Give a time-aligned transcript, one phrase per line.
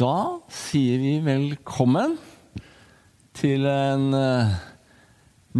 [0.00, 2.14] Da sier vi velkommen
[3.36, 4.52] til en uh,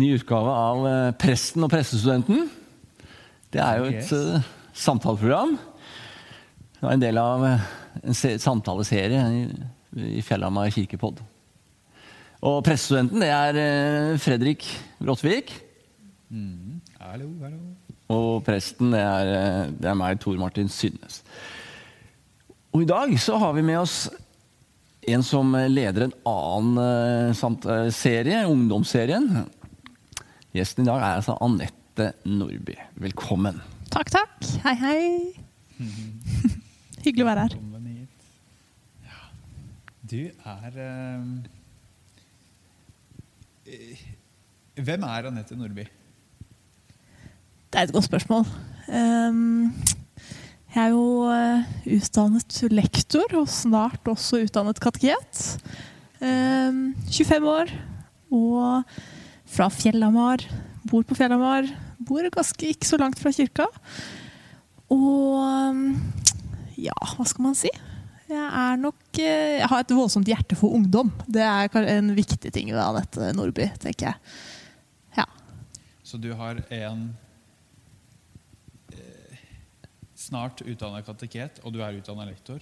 [0.01, 2.47] ny utgave av uh, Presten og prestestudenten.
[3.53, 5.57] Det er jo et eh, samtaleprogram.
[6.79, 9.43] Det var en del av en samtaleserie i,
[10.21, 11.21] i Fjellhamar kirkepodd.
[12.47, 14.65] Og prestestudenten det er Fredrik
[15.03, 15.53] Bråtvik.
[17.03, 17.61] Hallo, hallo.
[18.15, 19.35] Og presten det er,
[19.75, 21.25] det er meg, Tor Martin Synnes.
[22.71, 24.05] Og i dag så har vi med oss
[25.09, 29.47] en som leder en annen eh, samt, eh, serie, ungdomsserien.
[30.53, 32.77] Gjesten i dag er altså Anette Nordby.
[33.01, 33.61] Velkommen.
[33.91, 34.51] Takk, takk.
[34.65, 35.01] Hei, hei.
[37.05, 37.57] Hyggelig å være her.
[39.07, 39.21] Ja.
[40.11, 41.25] Du er eh,
[44.81, 45.87] Hvem er Anette Nordby?
[47.71, 48.45] Det er et godt spørsmål.
[48.91, 49.71] Ehm,
[50.71, 55.41] jeg er jo eh, utdannet lektor, og snart også utdannet kateket.
[56.23, 57.73] Ehm, 25 år,
[58.31, 58.93] og
[59.51, 60.45] fra Fjellhamar.
[60.87, 61.67] Bor på Fjellhamar.
[62.07, 63.67] Bor ganske ikke så langt fra kirka.
[64.95, 65.89] Og ehm,
[66.79, 67.73] ja, hva skal man si?
[68.31, 71.11] Jeg er nok eh, Jeg har et voldsomt hjerte for ungdom.
[71.27, 74.39] Det er en viktig ting ved Anette Nordby, tenker jeg.
[75.19, 75.27] Ja.
[76.07, 77.09] Så du har en
[80.21, 82.61] snart utdanna kateket, og du er utdanna lektor.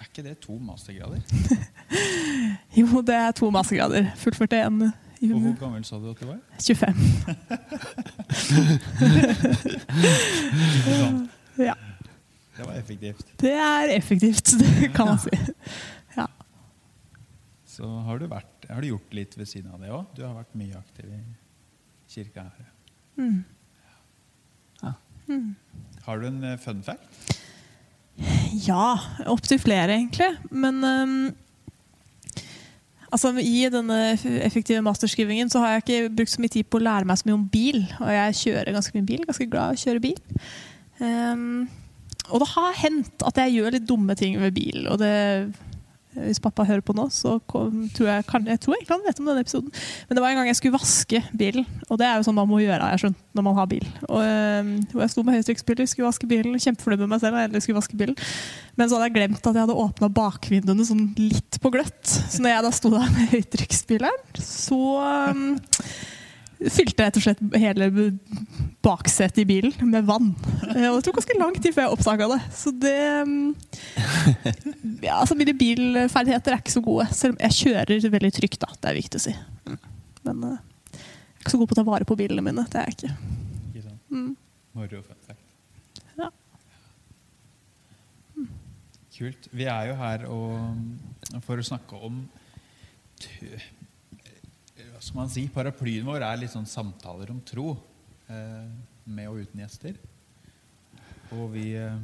[0.00, 1.22] Er ikke det to mastergrader?
[2.72, 4.06] Jo, det er to mastergrader.
[5.22, 6.38] I Og hvor gammel sa du at du var?
[6.58, 6.94] 25.
[11.62, 11.74] Ja.
[12.56, 13.26] Det var effektivt.
[13.40, 15.30] Det er effektivt, det kan man si.
[16.16, 16.26] Ja.
[17.68, 20.04] Så har du, vært, har du gjort litt ved siden av det òg?
[20.16, 21.20] Du har vært mye aktiv i
[22.12, 22.68] kirka her.
[23.20, 23.44] Mm.
[26.06, 27.38] Har du en eh, fun fact?
[28.66, 28.98] Ja,
[29.30, 30.28] opptil flere, egentlig.
[30.50, 31.14] Men um,
[33.12, 34.00] altså, i denne
[34.44, 37.28] effektive masterskrivingen så har jeg ikke brukt så mye tid på å lære meg så
[37.28, 37.80] mye om bil.
[38.00, 39.24] Og jeg kjører ganske mye bil.
[39.28, 40.20] Ganske glad i å kjøre bil.
[41.02, 41.62] Um,
[42.30, 44.86] og det har hendt at jeg gjør litt dumme ting med bil.
[44.92, 45.14] Og det,
[46.12, 49.20] hvis pappa hører på nå, så kom, tror jeg, kan, jeg tror egentlig han vet
[49.22, 49.72] om denne episoden.
[50.08, 52.50] Men det var en gang jeg skulle vaske bilen, og det er jo sånn man
[52.50, 53.86] må gjøre jeg skjønt, når man har bil.
[54.08, 54.22] Og,
[54.92, 57.40] hvor jeg sto med høytrykksspyler, skulle vaske bilen, kjempefornøyd med meg selv.
[57.56, 58.18] jeg skulle vaske bilen.
[58.76, 62.04] Men så hadde jeg glemt at jeg hadde åpna bakvinduene sånn litt på gløtt.
[62.08, 65.46] Så når jeg da sto der med høytrykksspyleren, så øhm,
[66.72, 67.88] fylte rett og slett hele
[68.84, 70.32] baksetet i bilen med vann.
[70.74, 72.40] Eh, Og det tok ganske lang tid før jeg oppdaga det.
[72.54, 73.54] Så det øhm,
[75.02, 77.06] ja, altså Mine bilferdigheter er ikke så gode.
[77.16, 78.68] Selv om jeg kjører veldig trygt, da.
[78.78, 79.34] Det er viktig å si.
[80.22, 80.56] Men uh,
[80.92, 82.64] jeg er ikke så god på å ta vare på bilene mine.
[82.70, 83.12] Det er jeg ikke.
[83.72, 84.02] Ikke sant?
[84.14, 84.30] Mm.
[84.78, 86.04] Moro fun fact.
[86.20, 86.28] Ja.
[89.12, 89.48] Kult.
[89.52, 92.22] Vi er jo her og, for å snakke om
[93.20, 93.50] t-
[94.78, 95.44] Hva skal man si?
[95.52, 97.74] Paraplyen vår er litt sånn samtaler om tro.
[98.32, 98.64] Eh,
[99.04, 99.98] med og uten gjester.
[101.36, 101.98] Og vi eh,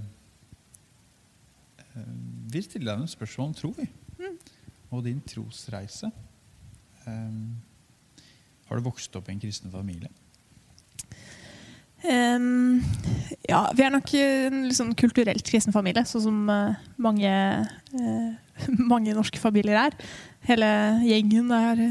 [1.99, 2.13] eh,
[2.49, 3.89] stille stiller deg noen spørsmål om tro, vi.
[4.91, 6.11] Og din trosreise.
[7.07, 7.59] Um,
[8.69, 10.09] har du vokst opp i en kristen familie?
[11.99, 12.79] Um,
[13.49, 17.33] ja, vi er nok en sånn kulturelt kristen familie, sånn som uh, mange,
[17.99, 18.61] uh,
[18.93, 19.97] mange norske familier er.
[20.47, 20.69] Hele
[21.03, 21.83] gjengen er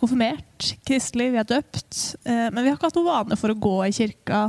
[0.00, 2.00] konfirmert, kristelig, vi er døpt.
[2.24, 4.46] Uh, men vi har ikke hatt noen vane for å gå i kirka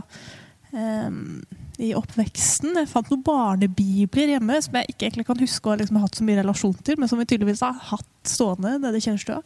[0.71, 1.43] ehm,
[1.81, 2.75] i oppveksten.
[2.79, 6.17] Jeg fant noen barnebibler hjemme som jeg ikke egentlig kan huske å ha liksom hatt
[6.17, 9.41] så mye relasjon til, men som vi tydeligvis har hatt stående nede i kjellerstua.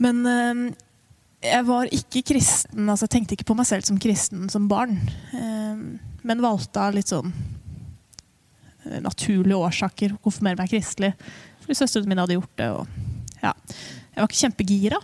[0.00, 0.62] Men eh,
[1.50, 4.96] jeg var ikke kristen, altså jeg tenkte ikke på meg selv som kristen som barn.
[5.36, 5.82] Eh,
[6.26, 7.32] men valgte av litt sånn
[8.86, 11.14] eh, naturlige årsaker å konfirmere meg kristelig.
[11.64, 12.70] Fordi søstrene mine hadde gjort det.
[12.76, 13.54] Og, ja.
[14.10, 15.02] Jeg var ikke kjempegira.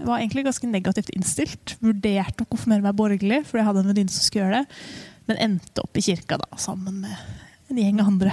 [0.00, 1.76] Jeg var egentlig ganske negativt innstilt.
[1.84, 4.82] Vurderte å konfirmere meg borgerlig, fordi jeg hadde en venninne som skulle gjøre det.
[5.30, 8.32] Men endte opp i kirka da, sammen med en gjeng andre.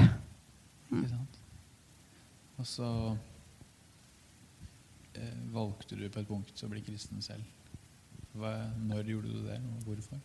[0.90, 1.36] Ikke sant?
[2.58, 2.88] Og så
[5.14, 7.46] eh, valgte du på et punkt å bli kristen selv.
[8.34, 10.24] Hva, når gjorde du det, og hvorfor?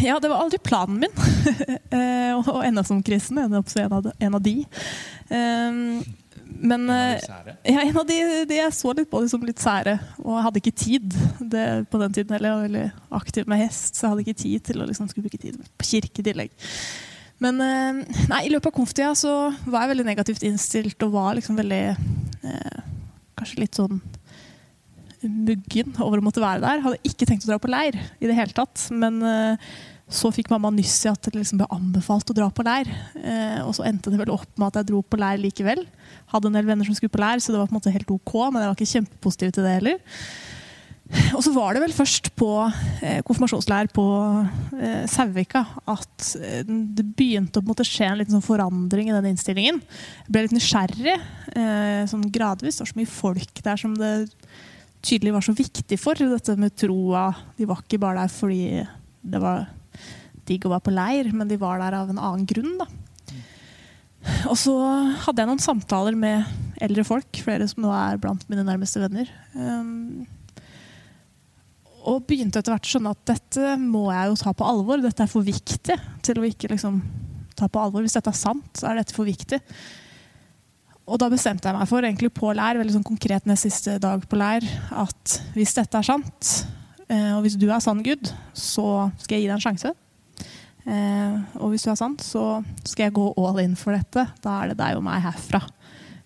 [0.00, 1.12] Ja, det var aldri planen min
[1.98, 3.42] eh, å ende som kristen.
[3.44, 4.16] Ende opp som en av de.
[4.24, 4.56] En av de.
[5.28, 5.82] Eh,
[6.60, 8.18] men eh, de ja, en av de,
[8.48, 11.66] de jeg så litt på det som litt sære, og jeg hadde ikke tid det,
[11.90, 12.50] på den tiden heller.
[12.50, 12.84] Jeg var veldig
[13.20, 15.88] aktiv med hest, så jeg hadde ikke tid til å liksom, skulle bruke tid på
[15.90, 16.54] kirke i tillegg.
[17.42, 19.34] Men eh, nei, i løpet av konftida så
[19.66, 22.82] var jeg veldig negativt innstilt og var liksom veldig eh,
[23.34, 23.96] Kanskje litt sånn
[25.26, 26.82] muggen over å måtte være der.
[26.84, 28.86] Hadde ikke tenkt å dra på leir i det hele tatt.
[28.94, 29.72] Men eh,
[30.06, 32.90] så fikk mamma nyss i at det liksom ble anbefalt å dra på leir.
[33.18, 35.84] Eh, og så endte det vel opp med at jeg dro på leir likevel.
[36.34, 38.10] Hadde en del venner som skulle på lær, så det var på en måte helt
[38.10, 40.18] ok, men jeg var ikke kjempepositiv til det heller.
[41.36, 42.48] Og så var det vel først på
[43.04, 44.04] eh, konfirmasjonsleir på
[44.80, 45.60] eh, Sauvika
[45.92, 49.82] at eh, det begynte å måte, skje en liten sånn forandring i den innstillingen.
[50.24, 52.80] Jeg ble litt nysgjerrig eh, sånn gradvis.
[52.80, 54.14] Det var så mye folk der som det
[55.04, 56.18] tydelig var så viktig for.
[56.18, 57.28] Dette med troa.
[57.58, 58.64] De var ikke bare der fordi
[59.24, 59.68] det var
[60.48, 62.78] digg å være på leir, men de var der av en annen grunn.
[62.80, 62.88] da.
[64.50, 64.74] Og så
[65.24, 66.44] hadde jeg noen samtaler med
[66.84, 69.30] eldre folk, flere som nå er blant mine nærmeste venner.
[69.56, 70.24] Um,
[72.04, 75.00] og begynte etter hvert å skjønne at dette må jeg jo ta på alvor.
[75.00, 75.96] Dette er for viktig
[76.26, 77.00] til å ikke liksom
[77.56, 78.04] ta på alvor.
[78.04, 79.60] Hvis dette er sant, så er dette for viktig.
[81.04, 84.24] Og da bestemte jeg meg for, egentlig på leir, veldig sånn konkret nest siste dag
[84.28, 86.52] på leir, at hvis dette er sant,
[87.08, 89.92] eh, og hvis du er sann Gud, så skal jeg gi deg en sjanse.
[90.84, 94.26] Eh, og hvis du er sant, så skal jeg gå all in for dette.
[94.44, 95.62] Da er det deg og meg herfra.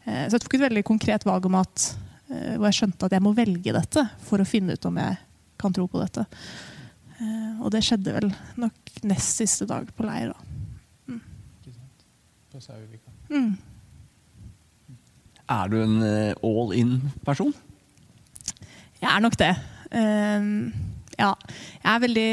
[0.04, 1.90] Eh, så jeg tok et veldig konkret valg om at
[2.28, 5.14] hvor jeg skjønte at jeg må velge dette for å finne ut om jeg
[5.56, 6.26] kan tro på dette.
[7.18, 8.28] Eh, og det skjedde vel
[8.62, 10.30] nok nest siste dag på leir.
[11.08, 11.22] Mm.
[13.28, 13.50] Mm.
[15.48, 17.54] Er du en eh, all in-person?
[18.98, 19.52] Jeg er nok det.
[19.88, 20.70] Uh,
[21.18, 21.32] ja.
[21.82, 22.32] Jeg er veldig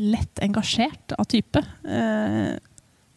[0.00, 1.62] lett engasjert av type.
[1.84, 2.56] Uh,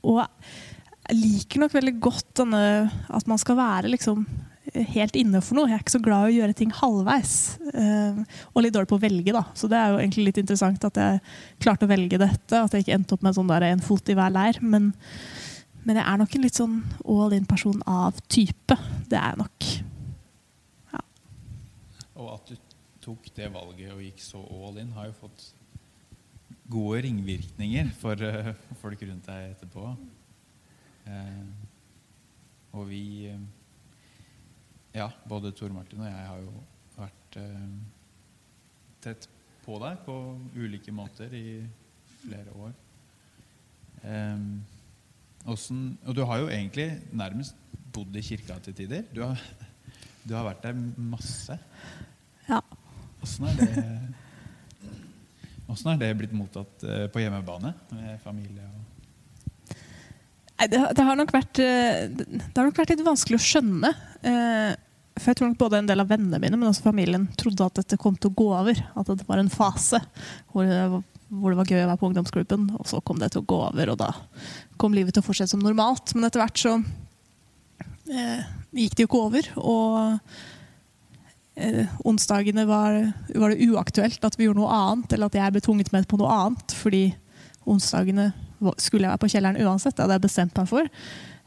[0.03, 2.63] og jeg liker nok veldig godt denne
[3.11, 4.25] at man skal være liksom
[4.73, 5.69] helt inne for noe.
[5.69, 7.33] Jeg er ikke så glad i å gjøre ting halvveis.
[8.53, 9.43] Og litt dårlig på å velge, da.
[9.59, 11.21] Så det er jo egentlig litt interessant at jeg
[11.63, 12.59] klarte å velge dette.
[12.59, 14.59] At jeg ikke endte opp med sånn der en fot i hver leir.
[14.63, 14.91] Men,
[15.83, 18.79] men, jeg er nok en litt sånn all in-person av type.
[19.11, 19.69] Det er jeg nok.
[20.95, 21.03] Ja.
[22.23, 25.51] Og at du tok det valget og gikk så all in, har jo fått
[26.73, 29.91] gode ringvirkninger for uh, folk rundt deg etterpå.
[31.03, 31.51] Uh,
[32.73, 33.03] og vi
[34.93, 36.51] ja, både Tor Martin og jeg har jo
[36.93, 37.69] vært eh,
[39.01, 39.25] tett
[39.63, 40.17] på deg på
[40.53, 41.63] ulike måter i
[42.21, 42.75] flere år.
[44.05, 44.43] Eh,
[45.43, 47.57] hvordan, og du har jo egentlig nærmest
[47.93, 49.07] bodd i kirka til tider.
[49.13, 49.41] Du har,
[50.27, 51.57] du har vært der masse.
[52.47, 52.61] Ja.
[53.23, 53.73] Åssen er det
[55.71, 58.65] Åssen er det blitt mottatt eh, på hjemmebane med familie?
[58.67, 58.93] og
[60.69, 63.93] det, det, har vært, eh, det, har nok vært, litt vanskelig å skjønne.
[64.23, 64.73] Eh,
[65.17, 67.77] for jeg tror nok både en del av vennene mine men også familien trodde at
[67.81, 68.79] dette kom til å gå over.
[68.97, 70.01] At det var en fase
[70.53, 72.67] hvor det var, hvor det var gøy å være på ungdomsklubben.
[72.79, 74.11] Og så kom det til å gå over, og da
[74.81, 76.15] kom livet til å fortsette som normalt.
[76.15, 76.77] Men etter hvert så
[78.09, 79.53] eh, gikk det jo ikke over.
[79.61, 80.35] Og
[81.55, 82.99] eh, onsdagene var,
[83.35, 86.19] var, det uaktuelt at vi gjorde noe annet, eller at jeg ble tvunget med på
[86.21, 86.77] noe annet.
[86.79, 87.03] Fordi
[87.69, 88.31] onsdagene
[88.79, 89.95] skulle jeg være på kjelleren uansett.
[89.97, 90.87] Det hadde jeg bestemt meg for.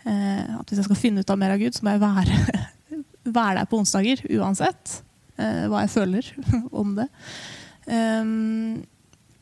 [0.07, 2.41] Eh, at hvis jeg skal finne ut av mer av Gud, så må jeg være
[3.41, 5.01] være der på onsdager uansett
[5.37, 6.29] Eh, hva jeg føler
[6.81, 7.09] om det.
[7.87, 8.83] Um,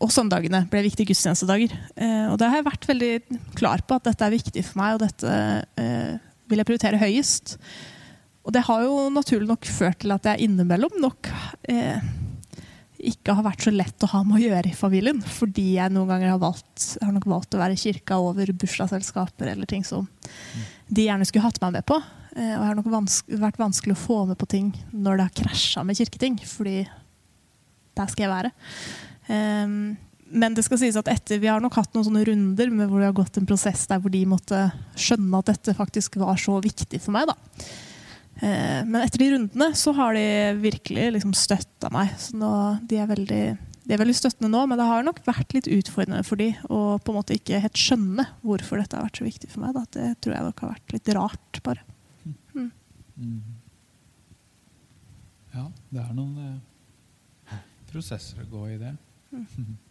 [0.03, 1.75] og søndagene ble viktige gudstjenestedager.
[1.95, 3.13] Uh, og det har jeg vært veldig
[3.57, 5.35] klar på at dette er viktig for meg, og dette
[5.79, 6.15] uh,
[6.51, 7.57] vil jeg prioritere høyest.
[8.45, 11.31] Og det har jo naturlig nok ført til at jeg innimellom nok
[13.05, 15.21] ikke har vært så lett å ha med å gjøre i familien.
[15.21, 19.53] Fordi jeg noen ganger har valgt, har nok valgt å være i kirka over bursdagsselskaper
[19.53, 20.09] eller ting som
[20.89, 21.99] de gjerne skulle hatt meg med på.
[22.35, 25.29] Eh, og det har nok vanske, vært vanskelig å få med på ting når det
[25.29, 26.83] har krasja med kirketing, fordi
[27.95, 28.53] der skal jeg være.
[29.29, 29.95] Um,
[30.35, 33.07] men det skal sies at etter, vi har nok hatt noen sånne runder hvor vi
[33.07, 34.65] har gått en prosess der hvor de måtte
[34.99, 37.31] skjønne at dette faktisk var så viktig for meg.
[37.31, 37.37] da.
[38.41, 40.27] Uh, men etter de rundene så har de
[40.63, 42.13] virkelig liksom støtta meg.
[42.21, 42.51] Så nå,
[42.91, 43.43] de, er veldig,
[43.85, 46.85] de er veldig støttende nå, men det har nok vært litt utfordrende for de å
[46.99, 49.77] på en måte ikke helt skjønne hvorfor dette har vært så viktig for meg.
[49.79, 49.87] Da.
[49.97, 51.87] Det tror jeg nok har vært litt rart, bare.
[52.25, 52.71] Mm.
[53.15, 53.41] Mm.
[55.55, 57.59] Ja, det er noen eh,
[57.93, 58.95] prosesser å gå i det.
[59.31, 59.75] Mm.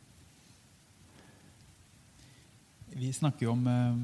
[2.93, 3.95] Vi snakker jo om eh,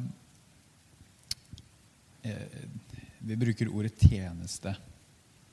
[2.31, 2.63] eh,
[3.19, 4.75] Vi bruker ordet 'tjeneste'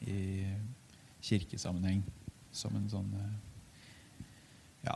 [0.00, 0.46] i
[1.20, 2.02] kirkesammenheng
[2.52, 3.32] som en sånn eh,
[4.86, 4.94] Ja,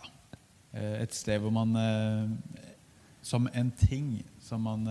[0.73, 2.31] eh, et sted hvor man eh,
[3.23, 4.87] Som en ting som man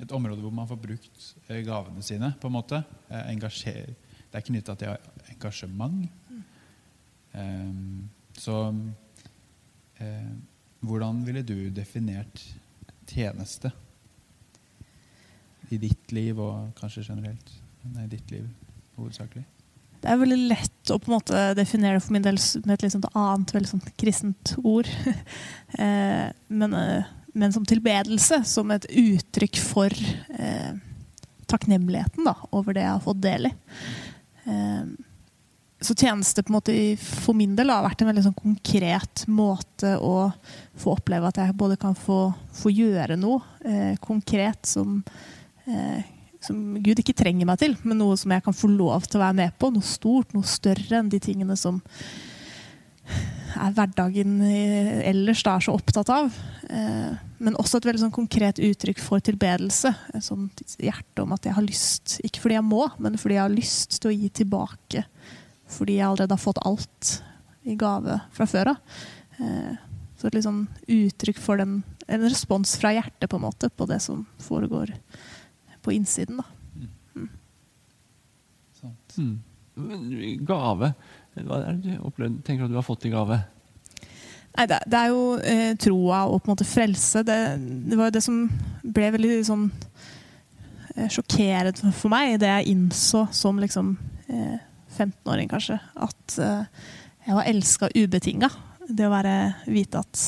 [0.00, 2.32] et område hvor man får brukt gavene sine.
[2.40, 2.78] på en måte.
[3.10, 3.90] Engasjer.
[4.30, 4.94] Det er knytta til
[5.32, 6.06] engasjement.
[8.38, 8.56] Så
[10.80, 12.42] hvordan ville du definert
[13.10, 13.72] tjeneste
[15.72, 17.52] i ditt liv, og kanskje generelt?
[17.94, 18.46] Nei, ditt liv
[18.96, 19.44] hovedsakelig.
[20.04, 22.82] det er veldig lett å på en måte definere det for min del med et
[22.84, 24.90] liksom annet veldig sånn kristent ord.
[25.74, 30.76] Eh, men, eh, men, som tilbedelse, som et uttrykk for eh,
[31.50, 33.50] takknemligheten da, over det jeg har fått del i.
[34.46, 34.92] Eh,
[35.84, 39.96] så tjeneste på en måte for min del har vært en veldig sånn konkret måte
[39.98, 40.30] å
[40.80, 45.00] få oppleve at jeg både kan få, få gjøre noe eh, konkret som
[46.44, 49.24] som Gud ikke trenger meg til, men noe som jeg kan få lov til å
[49.24, 49.70] være med på.
[49.72, 51.80] Noe stort, noe større enn de tingene som
[53.54, 54.40] er hverdagen
[55.04, 56.34] ellers da er så opptatt av.
[56.68, 59.92] Eh, men også et veldig sånn konkret uttrykk for tilbedelse.
[60.16, 63.44] Et sånt hjerte om at jeg har lyst, ikke fordi jeg må, men fordi jeg
[63.44, 65.04] har lyst til å gi tilbake.
[65.74, 67.16] Fordi jeg allerede har fått alt
[67.64, 68.98] i gave fra før av.
[69.38, 69.74] Eh,
[70.18, 73.86] så et litt sånn uttrykk for den, en respons fra hjertet på en måte på
[73.90, 74.92] det som foregår
[75.84, 76.40] på innsiden.
[76.40, 76.46] Da.
[77.14, 77.28] Mm.
[79.76, 80.38] Mm.
[80.46, 80.92] Gave.
[81.34, 83.40] Hva er det du opplevd, tenker at du har fått i gave?
[84.54, 87.24] Nei, det, det er jo eh, troa og på en måte frelse.
[87.26, 87.38] Det,
[87.90, 88.44] det var jo det som
[88.84, 89.64] ble veldig sånn
[90.94, 93.96] eh, sjokkerende for meg, det jeg innså som liksom
[94.28, 94.60] eh,
[94.94, 95.80] 15-åring, kanskje.
[95.98, 96.86] At eh,
[97.26, 98.50] jeg var elska ubetinga.
[98.84, 99.34] Det å være,
[99.66, 100.22] vite at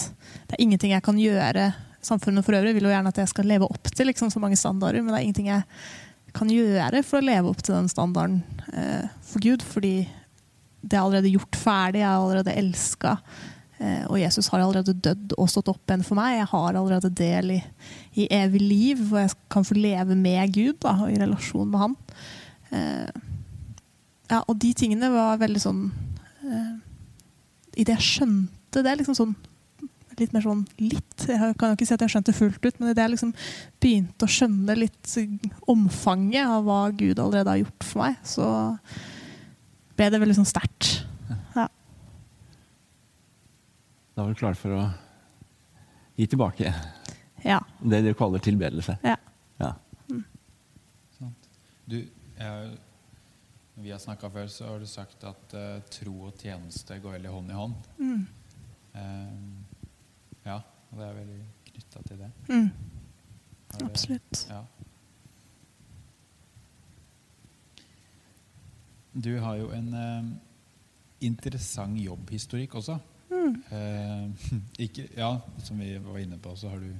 [0.48, 1.68] det er ingenting jeg kan gjøre
[2.06, 4.58] Samfunnet for øvrig vil jo gjerne at jeg skal leve opp til liksom, så mange
[4.58, 5.66] standarder, men det er ingenting jeg
[6.36, 8.40] kan gjøre for å leve opp til den standarden
[8.72, 9.64] eh, for Gud.
[9.64, 9.94] Fordi
[10.86, 13.16] det er allerede gjort ferdig, jeg er allerede elska.
[13.78, 16.38] Eh, og Jesus har allerede dødd og stått opp igjen for meg.
[16.38, 17.60] Jeg har allerede del i,
[18.16, 21.82] i evig liv, og jeg kan få leve med Gud da, og i relasjon med
[21.82, 21.96] Han.
[22.70, 23.24] Eh,
[24.30, 25.82] ja, og de tingene var veldig sånn
[26.42, 26.72] eh,
[27.78, 29.36] I det jeg skjønte det, liksom sånn
[30.22, 31.26] litt mer sånn litt.
[31.26, 33.34] Jeg kan jo ikke si at jeg skjønte fullt ut, men idet jeg liksom
[33.82, 35.16] begynte å skjønne litt
[35.72, 38.50] omfanget av hva Gud allerede har gjort for meg, så
[39.96, 40.90] ble det veldig sånn sterkt.
[41.56, 41.66] Ja.
[44.16, 44.84] Da var du klar for å
[46.16, 46.72] gi tilbake
[47.44, 47.60] ja.
[47.80, 48.96] det du kaller tilbedelse?
[49.04, 49.16] Ja.
[49.60, 49.72] ja.
[50.10, 50.24] Mm.
[51.84, 52.00] Du,
[52.38, 52.76] jeg,
[53.76, 57.32] vi har snakka før, så har du sagt at uh, tro og tjeneste går veldig
[57.34, 57.90] hånd i hånd.
[58.00, 58.26] Mm.
[58.96, 59.75] Um,
[60.46, 60.60] ja,
[60.90, 62.30] og det er veldig knytta til det.
[62.48, 62.70] Mm.
[63.84, 64.46] Absolutt.
[64.50, 64.62] Ja.
[69.16, 70.24] Du har jo en eh,
[71.24, 72.98] interessant jobbhistorikk også.
[73.30, 73.54] Mm.
[73.70, 74.50] Eh,
[74.86, 75.30] ikke, ja,
[75.64, 76.92] som vi var inne på, så har du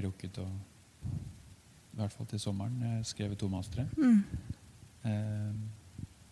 [0.00, 3.86] rukket å I hvert fall til sommeren eh, skrevet to mastere.
[3.96, 4.22] Mm.
[5.04, 5.54] Eh,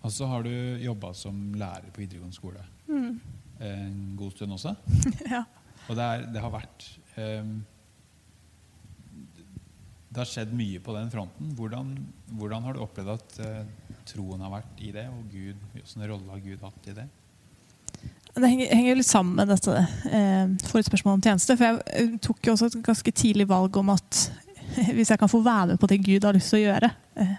[0.02, 3.14] og så har du jobba som lærer på videregående skole mm.
[3.66, 4.74] en god stund også.
[5.34, 5.42] ja.
[5.88, 7.52] Og det, er, det har vært um,
[10.08, 11.54] Det har skjedd mye på den fronten.
[11.56, 11.94] Hvordan,
[12.38, 16.34] hvordan har du opplevd at uh, troen har vært i det, og Gud, hvilken rolle
[16.34, 17.08] har Gud hatt i det?
[18.38, 19.72] Det henger, litt sammen med dette
[20.12, 21.56] eh, et spørsmål om tjeneste.
[21.58, 24.20] For jeg eh, tok jo også et ganske tidlig valg om at
[24.94, 27.34] hvis jeg kan få være med på det Gud har lyst til å gjøre eh,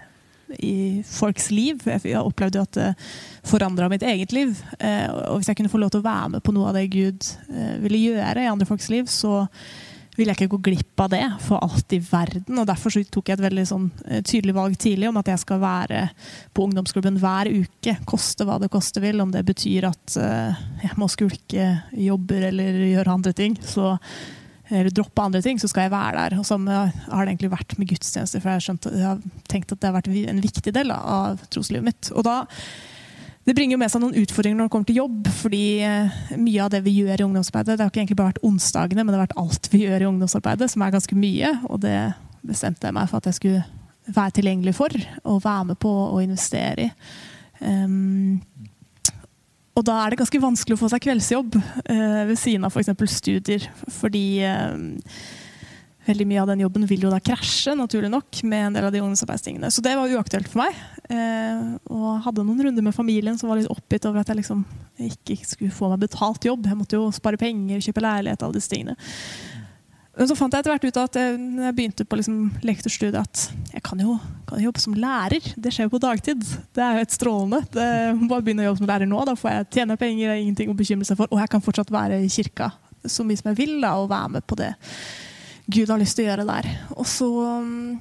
[0.58, 2.88] i folks liv Jeg opplevde jo at det
[3.46, 4.56] forandra mitt eget liv.
[4.78, 6.88] Eh, og hvis jeg kunne få lov til å være med på noe av det
[6.92, 9.46] Gud eh, ville gjøre i andre folks liv, så
[10.16, 12.58] ville jeg ikke gå glipp av det for alt i verden.
[12.60, 15.62] og Derfor tok jeg et veldig sånn, eh, tydelig valg tidlig om at jeg skal
[15.62, 16.02] være
[16.56, 17.96] på ungdomsklubben hver uke.
[18.10, 19.22] Koste hva det koste vil.
[19.22, 20.18] Om det betyr at
[20.82, 23.56] jeg må skulke jobber eller gjøre andre ting.
[23.64, 23.96] så
[24.70, 26.38] eller droppe andre ting, så skal jeg være der.
[26.40, 29.82] Og sånn har det egentlig vært med gudstjenester, for jeg, skjønt, jeg har tenkt at
[29.82, 32.10] det har vært en viktig del av troslivet mitt.
[32.14, 32.44] Og da
[33.48, 35.28] det bringer jo med seg noen utfordringer når det kommer til jobb.
[35.40, 38.44] fordi eh, mye av det vi gjør i ungdomsarbeidet, det har ikke egentlig bare vært
[38.46, 41.52] onsdagene, men det har vært alt vi gjør i ungdomsarbeidet, som er ganske mye.
[41.66, 41.96] Og det
[42.46, 43.64] bestemte jeg meg for at jeg skulle
[44.10, 46.92] være tilgjengelig for, og være med på å investere i.
[47.60, 48.40] Um,
[49.80, 52.92] og da er det ganske vanskelig å få seg kveldsjobb eh, ved siden av f.eks.
[53.00, 53.64] For studier.
[53.96, 54.74] Fordi eh,
[56.04, 58.92] veldig mye av den jobben vil jo da krasje, naturlig nok, med en del av
[58.92, 59.70] de ungdomsarbeidstingene.
[59.72, 60.76] Så det var uaktuelt for meg.
[61.08, 64.66] Eh, og hadde noen runder med familien som var litt oppgitt over at jeg liksom
[65.00, 66.68] ikke skulle få meg betalt jobb.
[66.68, 68.98] Jeg måtte jo spare penger, kjøpe leilighet, alle disse tingene.
[70.18, 73.74] Men så fant jeg etter hvert ut at jeg, jeg begynte på liksom lektorstudiet, at
[73.76, 74.16] jeg kan jo,
[74.48, 75.46] kan jobbe som lærer.
[75.54, 76.42] Det skjer jo på dagtid.
[76.74, 77.60] Det er jo helt strålende.
[77.70, 77.86] Det,
[78.28, 80.72] bare begynne å jobbe som lærer nå, da får jeg tjene penger, det er ingenting
[80.72, 81.30] å bekymre seg for.
[81.30, 82.72] Og jeg kan fortsatt være i kirka
[83.08, 84.74] så mye som jeg vil da, og være med på det
[85.70, 86.66] Gud har lyst til å gjøre der.
[86.98, 87.28] Og så
[87.62, 87.94] um,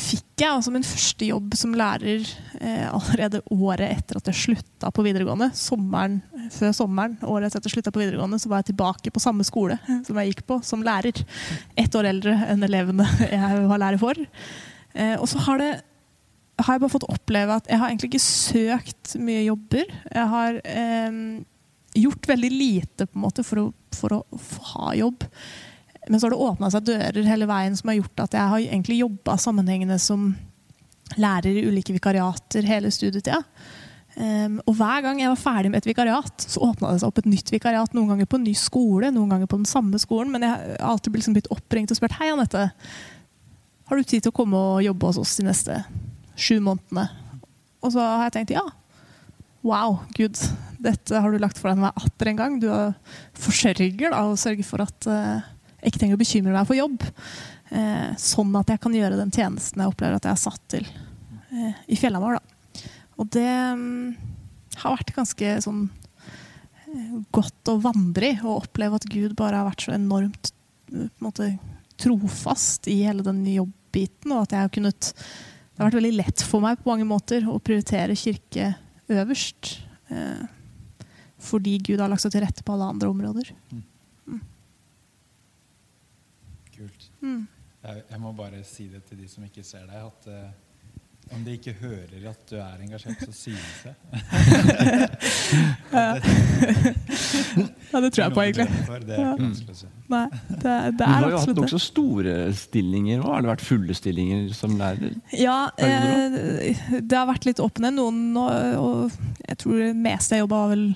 [0.00, 2.24] fikk jeg altså min første jobb som lærer
[2.60, 5.50] eh, allerede året etter at jeg slutta på videregående.
[5.56, 6.20] Sommeren,
[6.54, 9.46] før sommeren, året etter at jeg slutta på videregående, så var jeg tilbake på samme
[9.46, 9.76] skole
[10.06, 11.22] som jeg gikk på, som lærer.
[11.78, 14.24] Ett år eldre enn elevene jeg var lærer for.
[14.94, 15.64] Eh, og så har
[16.60, 19.86] har jeg bare fått oppleve at jeg har egentlig ikke søkt mye jobber.
[20.12, 21.20] Jeg har eh,
[21.96, 23.66] gjort veldig lite på en måte for å,
[23.96, 24.40] for å
[24.74, 25.24] ha jobb.
[26.08, 28.62] Men så har det åpna seg dører hele veien som har gjort at jeg har
[28.62, 30.32] egentlig jobba sammenhengende som
[31.20, 33.42] lærer i ulike vikariater hele studietida.
[34.16, 37.20] Um, og hver gang jeg var ferdig med et vikariat, så åpna det seg opp
[37.22, 37.94] et nytt vikariat.
[37.94, 40.32] Noen ganger på en ny skole, noen ganger på den samme skolen.
[40.34, 42.70] Men jeg har alltid liksom blitt oppringt og spurt hei, Anette.
[43.90, 45.78] Har du tid til å komme og jobbe hos oss de neste
[46.38, 47.06] sju månedene?
[47.80, 48.66] Og så har jeg tenkt ja.
[49.66, 50.38] Wow, Gud.
[50.80, 52.58] Dette har du lagt for deg meg atter en gang.
[52.62, 52.94] Du er
[53.38, 55.48] forsørger da, og sørger for at uh,
[55.80, 57.06] jeg ikke trenger å bekymre meg for jobb.
[57.70, 60.86] Eh, sånn at jeg kan gjøre den tjenesten jeg opplever at jeg er satt til
[60.86, 62.40] eh, i Fjellhamar.
[63.20, 64.14] Og det um,
[64.80, 69.68] har vært ganske sånn uh, godt å vandre i og oppleve at Gud bare har
[69.68, 70.52] vært så enormt
[71.22, 71.52] måte,
[72.00, 76.42] trofast i hele den jobbbiten, og at jeg har kunnet Det har vært veldig lett
[76.44, 78.74] for meg på mange måter å prioritere kirke
[79.08, 79.78] øverst.
[80.12, 80.42] Eh,
[81.40, 83.52] fordi Gud har lagt seg til rette på alle andre områder.
[83.72, 84.42] Mm.
[86.74, 87.09] Kult.
[87.20, 87.46] Mm.
[87.82, 90.50] Jeg, jeg, må bare si det til de som ikke ser deg, at uh,
[91.30, 93.94] om de ikke hører at du er engasjert, så synes jeg.
[95.94, 96.16] ja.
[97.92, 98.66] ja, det tror jeg på, egentlig.
[98.66, 99.90] Det er ikke vanskelig å si.
[100.10, 103.28] Nei, det, det du er har jo hatt nokså store stillinger òg.
[103.28, 105.14] Har det vært fulle stillinger som lærer?
[105.38, 107.94] Ja, eh, det har vært litt opp ned.
[108.00, 108.50] Noen og,
[108.80, 110.86] og jeg tror det meste jeg jobba, var vel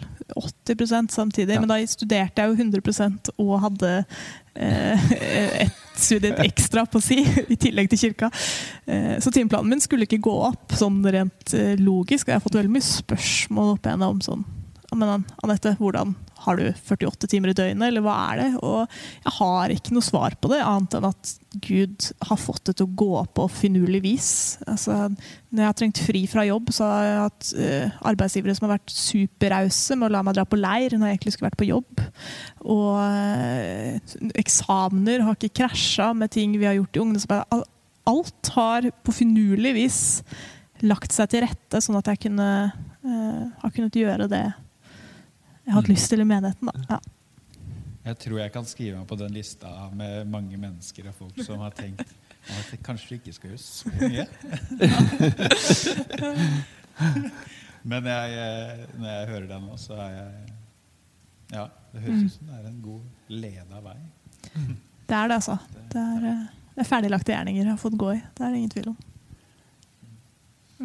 [0.42, 1.54] 80% samtidig.
[1.54, 1.62] Ja.
[1.62, 3.96] Men da studerte jeg jo 100% og hadde
[4.58, 5.10] eh,
[5.62, 8.30] et studie ekstra på si, i tillegg til kirka.
[8.86, 12.26] Eh, så timeplanen min skulle ikke gå opp sånn rent eh, logisk.
[12.26, 16.12] Og jeg har fått veldig mye spørsmål opp igjennom om sånn «Ja, Men Anette, hvordan
[16.44, 18.48] har du 48 timer i døgnet, eller hva er det?
[18.60, 18.82] Og
[19.24, 21.32] jeg har ikke noe svar på det, annet enn at
[21.64, 24.30] Gud har fått det til å gå på finurlig vis.
[24.68, 25.08] Altså,
[25.50, 28.74] når jeg har trengt fri fra jobb, så har jeg hatt uh, arbeidsgivere som har
[28.76, 31.70] vært superrause med å la meg dra på leir når jeg egentlig skulle vært på
[31.70, 32.02] jobb.
[32.74, 37.70] Og uh, eksamener har ikke krasja med ting vi har gjort i ungdomsarbeidet.
[38.04, 40.02] Alt har på finurlig vis
[40.84, 42.50] lagt seg til rette, sånn at jeg kunne,
[43.06, 44.44] uh, har kunnet gjøre det
[45.64, 46.68] jeg har hatt lyst til i menigheten.
[46.68, 46.72] Da.
[46.96, 47.00] Ja.
[48.04, 51.58] Jeg tror jeg kan skrive meg på den lista med mange mennesker og folk som
[51.64, 52.04] har tenkt
[52.52, 54.26] at kanskje ikke skal gjøre så mye.
[57.90, 60.30] Men jeg, eh, når jeg hører deg nå, så er jeg
[61.54, 63.98] Ja, det høres ut som det er en god leda vei.
[65.04, 65.56] Det er det, altså.
[65.92, 68.20] Det er, eh, det er ferdiglagte gjerninger jeg har fått gå i.
[68.36, 68.98] Det er det ingen tvil om.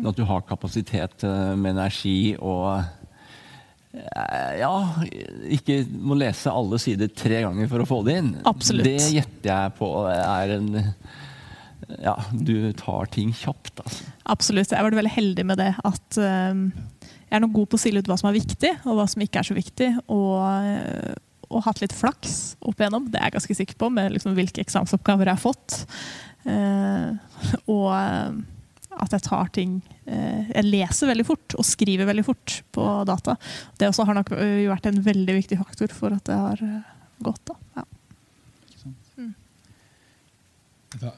[0.08, 2.84] At du har kapasitet eh, med energi og
[4.60, 4.74] ja,
[5.56, 8.32] ikke må lese alle sider tre ganger for å få det inn.
[8.50, 8.88] Absolutt.
[8.88, 10.70] Det gjetter jeg på er en
[12.00, 14.12] Ja, du tar ting kjapt, altså.
[14.30, 14.72] Absolutt.
[14.72, 15.72] Jeg vært veldig heldig med det.
[15.88, 16.68] At um,
[17.30, 19.26] jeg er nok god på å stille ut hva som er viktig, og hva som
[19.26, 19.90] ikke er så viktig.
[20.06, 21.16] Og, uh,
[21.50, 23.10] og hatt litt flaks opp igjennom.
[23.10, 25.80] Det er jeg ganske sikker på, med liksom hvilke eksamensoppgaver jeg har fått.
[27.70, 27.90] Og
[29.00, 29.78] at jeg tar ting
[30.10, 33.36] Jeg leser veldig fort og skriver veldig fort på data.
[33.78, 36.64] Det også har nok vært en veldig viktig faktor for at det har
[37.24, 37.44] gått.
[37.52, 37.56] Da.
[37.78, 37.86] Ja.
[40.90, 41.14] Ikke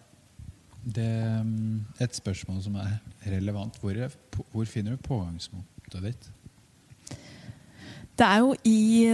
[0.81, 2.97] det, mm, et spørsmål som er
[3.29, 3.77] relevant.
[3.81, 4.13] Hvor, er,
[4.51, 6.29] hvor finner du pågangsmotet ditt?
[8.17, 9.09] Det er jo i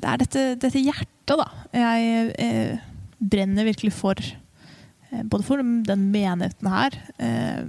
[0.00, 1.46] Det er dette, dette hjertet, da.
[1.76, 2.78] Jeg eh,
[3.20, 4.16] brenner virkelig for.
[5.10, 7.64] Eh, både for den menigheten her, eh,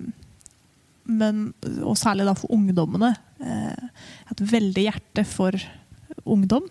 [1.11, 1.47] men,
[1.81, 3.15] og særlig da for ungdommene.
[3.41, 5.57] Eh, et veldig hjerte for
[6.23, 6.67] ungdom.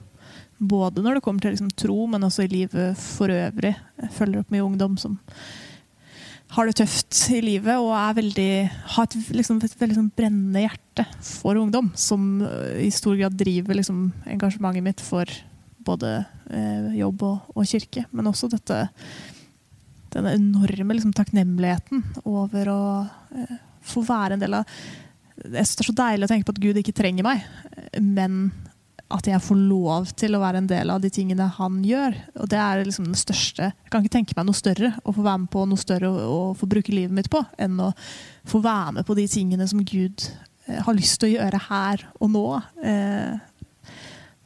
[0.60, 3.74] Både når det kommer til liksom, tro, men også i livet for øvrig.
[4.00, 5.18] Jeg følger opp mye ungdom som
[6.50, 8.52] har det tøft i livet og veldig,
[8.96, 11.92] har et, liksom, et veldig sånn brennende hjerte for ungdom.
[11.94, 15.30] Som i stor grad driver liksom, engasjementet mitt for
[15.86, 18.04] både eh, jobb og, og, kirke.
[18.12, 18.82] Men også dette,
[20.14, 22.80] denne enorme liksom, takknemligheten over å
[23.36, 23.54] eh,
[23.86, 24.80] få være en del av
[25.40, 27.46] Jeg synes Det er så deilig å tenke på at Gud ikke trenger meg,
[27.96, 28.50] men
[29.10, 32.14] at jeg får lov til å være en del av de tingene han gjør.
[32.42, 35.24] Og det er liksom den største Jeg kan ikke tenke meg noe større å få
[35.24, 37.90] være med på noe større og få bruke livet mitt på, enn å
[38.48, 40.26] få være med på de tingene som Gud
[40.68, 42.46] eh, har lyst til å gjøre her og nå.
[42.86, 43.49] Eh,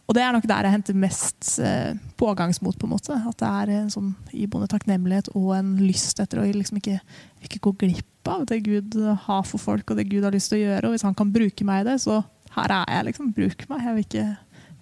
[0.05, 3.17] og det er nok der jeg henter mest eh, pågangsmot, på en måte.
[3.17, 6.99] At det er en sånn iboende takknemlighet og en lyst etter å liksom ikke,
[7.47, 10.61] ikke gå glipp av det Gud har for folk, og det Gud har lyst til
[10.61, 10.89] å gjøre.
[10.89, 12.21] Og hvis han kan bruke meg i det, så
[12.55, 13.33] her er jeg, liksom.
[13.35, 13.85] Bruk meg.
[13.85, 14.27] Jeg vil ikke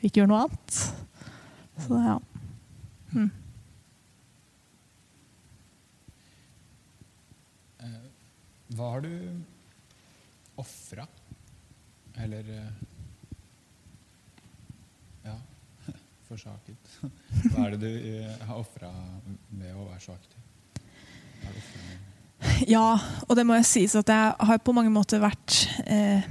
[0.02, 0.80] ikke gjøre noe annet.
[1.84, 2.18] Så ja.
[3.12, 3.30] Hmm.
[8.72, 9.12] Hva har du
[10.62, 11.04] ofra?
[12.22, 12.80] Eller eh,
[15.22, 15.36] Ja,
[16.32, 16.96] forsaket.
[17.52, 18.90] Hva er det du eh, har ofra
[19.50, 20.38] ved å være så aktiv?
[21.42, 22.00] Med?
[22.70, 22.86] Ja,
[23.28, 26.24] og det må jeg sies at jeg har på mange måter vært eh,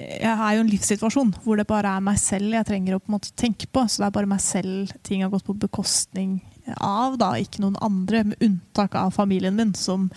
[0.00, 3.20] Jeg er jo en livssituasjon hvor det bare er meg selv jeg trenger å på
[3.36, 3.86] tenke på.
[3.88, 6.38] Så det er bare meg selv ting har gått på bekostning
[6.82, 10.08] av, da, ikke noen andre, med unntak av familien min, som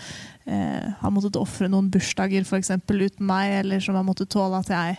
[0.50, 4.62] eh, har måttet ofre noen bursdager for eksempel, uten meg, eller som har måttet tåle
[4.64, 4.98] at jeg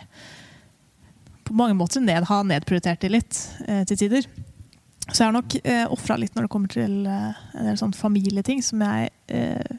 [1.51, 4.27] på mange måter ned, ha nedprioritert det litt eh, til tider.
[5.11, 7.95] Så jeg har nok eh, ofra litt når det kommer til eh, en del sånn
[7.97, 9.77] familieting som jeg eh,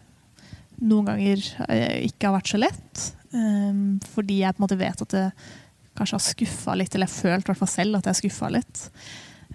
[0.83, 3.05] noen ganger eh, ikke har vært så lett.
[3.33, 3.83] eh,
[4.13, 5.27] fordi jeg på en måte vet at det
[5.97, 8.85] kanskje har skuffa litt, eller jeg følt hvert selv at jeg har skuffa litt.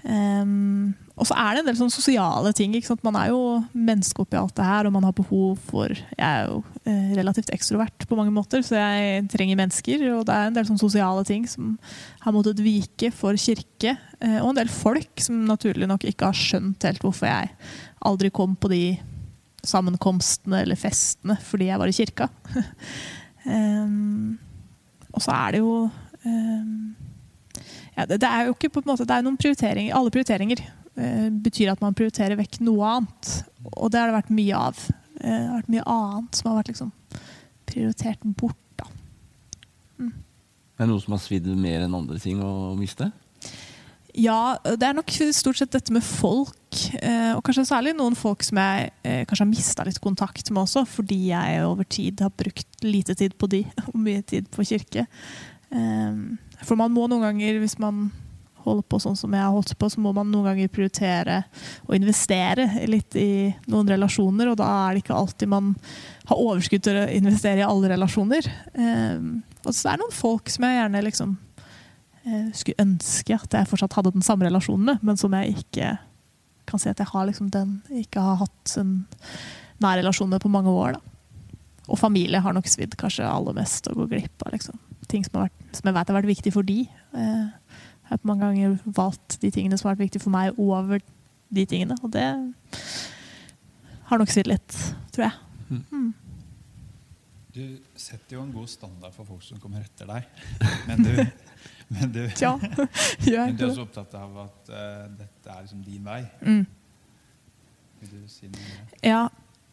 [0.04, 2.76] Um, og så er det en del sånn sosiale ting.
[3.02, 3.42] Man er jo
[3.74, 7.50] menneske oppi alt det her, og man har behov for Jeg er jo eh, relativt
[7.56, 10.04] ekstrovert på mange måter, så jeg trenger mennesker.
[10.14, 11.74] Og det er en del sånn sosiale ting som
[12.22, 13.96] har måttet vike for kirke.
[14.22, 17.50] Eh, og en del folk som naturlig nok ikke har skjønt helt hvorfor jeg
[18.06, 18.84] aldri kom på de
[19.68, 22.30] sammenkomstene eller festene fordi jeg var i kirka.
[23.44, 24.38] um,
[25.16, 27.07] og så er det jo um,
[27.98, 29.96] ja, det, det, er jo ikke på en måte, det er noen prioriteringer.
[29.98, 33.32] Alle prioriteringer eh, betyr at man prioriterer vekk noe annet.
[33.74, 34.84] Og det har det vært mye av.
[35.18, 36.92] Eh, det har vært mye annet som har vært liksom,
[37.70, 38.60] prioritert bort.
[38.78, 38.92] Da.
[39.98, 40.14] Mm.
[40.14, 43.10] Er det noe som har svidd mer enn andre ting å miste?
[44.18, 46.56] Ja, det er nok stort sett dette med folk.
[47.02, 50.64] Eh, og kanskje særlig noen folk som jeg eh, kanskje har mista litt kontakt med
[50.64, 54.66] også, fordi jeg over tid har brukt lite tid på de og mye tid på
[54.70, 55.06] kirke.
[56.66, 58.08] For man må noen ganger, hvis man
[58.68, 61.42] holder på sånn som jeg har holdt på, så må man noen ganger prioritere
[61.88, 65.74] å investere litt i noen relasjoner, og da er det ikke alltid man
[66.28, 68.50] har overskudd til å investere i alle relasjoner.
[68.76, 69.30] Um,
[69.64, 73.72] og så er det noen folk som jeg gjerne liksom uh, skulle ønske at jeg
[73.72, 75.96] fortsatt hadde den samme relasjonen med, men som jeg ikke
[76.68, 78.98] kan si at jeg har liksom den, ikke har hatt en
[79.84, 80.98] nær relasjon med på mange år.
[80.98, 81.54] Da.
[81.88, 84.52] Og familie har nok svidd kanskje aller mest å gå glipp av.
[84.58, 86.80] liksom ting som, vært, som, jeg vet har vært viktig for de.
[87.16, 87.48] Eh,
[88.08, 91.04] jeg har mange ganger valgt de tingene som har vært viktige for meg, over
[91.50, 91.98] de tingene.
[92.04, 92.26] Og det
[94.08, 94.80] har nok svidd litt,
[95.16, 95.44] tror jeg.
[95.70, 95.84] Mm.
[95.92, 96.14] mm.
[97.58, 97.64] Du
[97.98, 100.28] setter jo en god standard for folk som kommer etter deg.
[100.90, 101.14] Men du,
[101.88, 106.04] men du, ja, men du er også opptatt av at uh, dette er liksom din
[106.04, 106.20] vei.
[106.42, 106.66] Mm.
[108.02, 108.88] Vil du si noe?
[109.02, 109.22] Ja,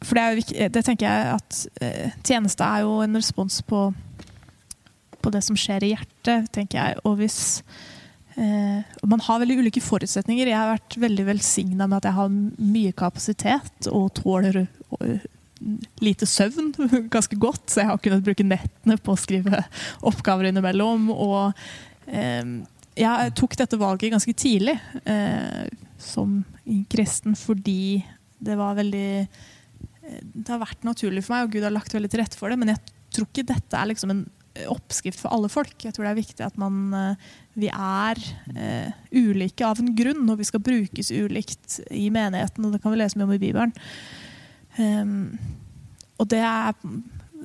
[0.05, 3.89] for det, er, jo, det tenker jeg at uh, tjeneste er jo en respons på
[5.25, 7.03] på det som skjer i hjertet, tenker jeg.
[7.09, 7.39] Og hvis
[8.37, 10.51] eh, Man har veldig ulike forutsetninger.
[10.51, 12.35] Jeg har vært veldig velsigna med at jeg har
[12.77, 15.25] mye kapasitet og tåler og,
[16.05, 16.73] lite søvn
[17.15, 19.63] ganske godt, så jeg har kunnet bruke nettene på å skrive
[20.05, 21.09] oppgaver innimellom.
[21.15, 21.55] Og
[22.07, 22.45] eh,
[22.99, 25.65] jeg tok dette valget ganske tidlig eh,
[25.99, 26.43] som
[26.93, 28.05] kristen fordi
[28.45, 32.11] det var veldig eh, Det har vært naturlig for meg, og Gud har lagt veldig
[32.13, 32.83] til rette for det, men jeg
[33.15, 34.25] tror ikke dette er liksom en
[34.71, 35.75] oppskrift for alle folk.
[35.83, 38.21] Jeg tror det er viktig at man, eh, vi er
[38.55, 42.65] uh, ulike av en grunn, og vi skal brukes ulikt i menigheten.
[42.65, 43.75] og Det kan vi lese mye om i Bibelen.
[44.79, 45.39] Um,
[46.19, 46.75] og det er,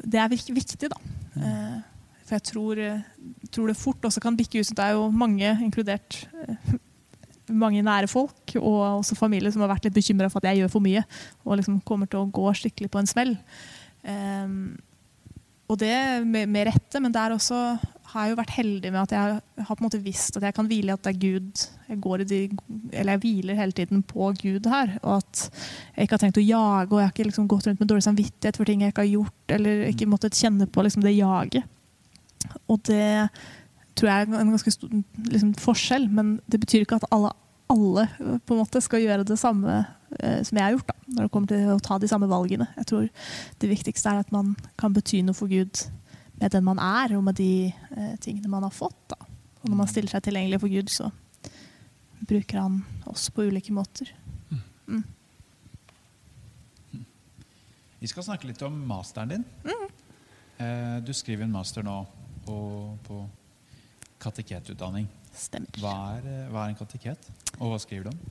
[0.05, 0.99] det er viktig, da.
[1.37, 1.79] Uh,
[2.25, 2.83] for jeg tror,
[3.51, 4.73] tror, det fort også kan bikke ut.
[4.73, 6.73] Det er jo mange, inkludert uh,
[7.49, 10.73] mange nære folk, og også familie, som har vært litt bekymra for at jeg gjør
[10.73, 11.05] for mye.
[11.45, 13.37] Og liksom kommer til å gå skikkelig på en smell.
[14.05, 14.77] Um,
[15.69, 17.77] og det med, med, rette, men der også
[18.09, 19.33] har jeg jo vært heldig med at jeg
[19.67, 21.65] har på en måte visst at jeg kan hvile i at det er Gud.
[21.91, 22.39] Jeg, går i de,
[22.89, 24.95] eller jeg hviler hele tiden på Gud her.
[25.03, 25.43] Og at
[25.93, 28.07] jeg ikke har trengt å jage, og jeg har ikke liksom gått rundt med dårlig
[28.07, 31.69] samvittighet for ting jeg ikke har gjort, eller ikke måttet kjenne på liksom det jaget.
[32.65, 33.29] Og det
[33.93, 34.97] tror jeg er en ganske stor
[35.29, 37.35] liksom, forskjell, men det betyr ikke at alle,
[37.69, 39.83] alle på en måte skal gjøre det samme
[40.17, 42.65] som jeg har gjort, da, når det kommer til å ta de samme valgene.
[42.79, 43.09] Jeg tror
[43.61, 45.83] det viktigste er at man kan bety noe for Gud
[46.39, 48.99] med den man er, og med de eh, tingene man har fått.
[49.11, 49.19] Da.
[49.61, 51.09] Og når man stiller seg tilgjengelig for Gud, så
[52.29, 54.11] bruker han oss på ulike måter.
[54.87, 55.03] Mm.
[57.99, 59.45] Vi skal snakke litt om masteren din.
[59.67, 59.87] Mm.
[60.63, 61.97] Eh, du skriver en master nå
[62.45, 62.59] på,
[63.03, 63.23] på
[64.23, 65.09] kateketutdanning.
[65.35, 65.75] Stemmer.
[65.79, 68.23] Hva er, eh, hva er en kateket, og hva skriver du om?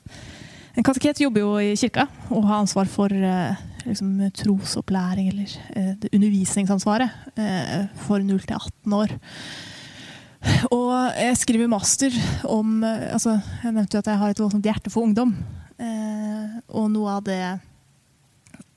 [0.76, 5.94] En kateket jobber jo i kirka og har ansvar for eh, liksom, trosopplæring, eller eh,
[6.12, 9.14] undervisningsansvaret, eh, for 0 til 18 år.
[10.70, 12.14] Og jeg skriver master
[12.46, 15.35] om altså, Jeg nevnte jo at jeg har et voldsomt hjerte for ungdom.
[16.68, 17.59] og noe av det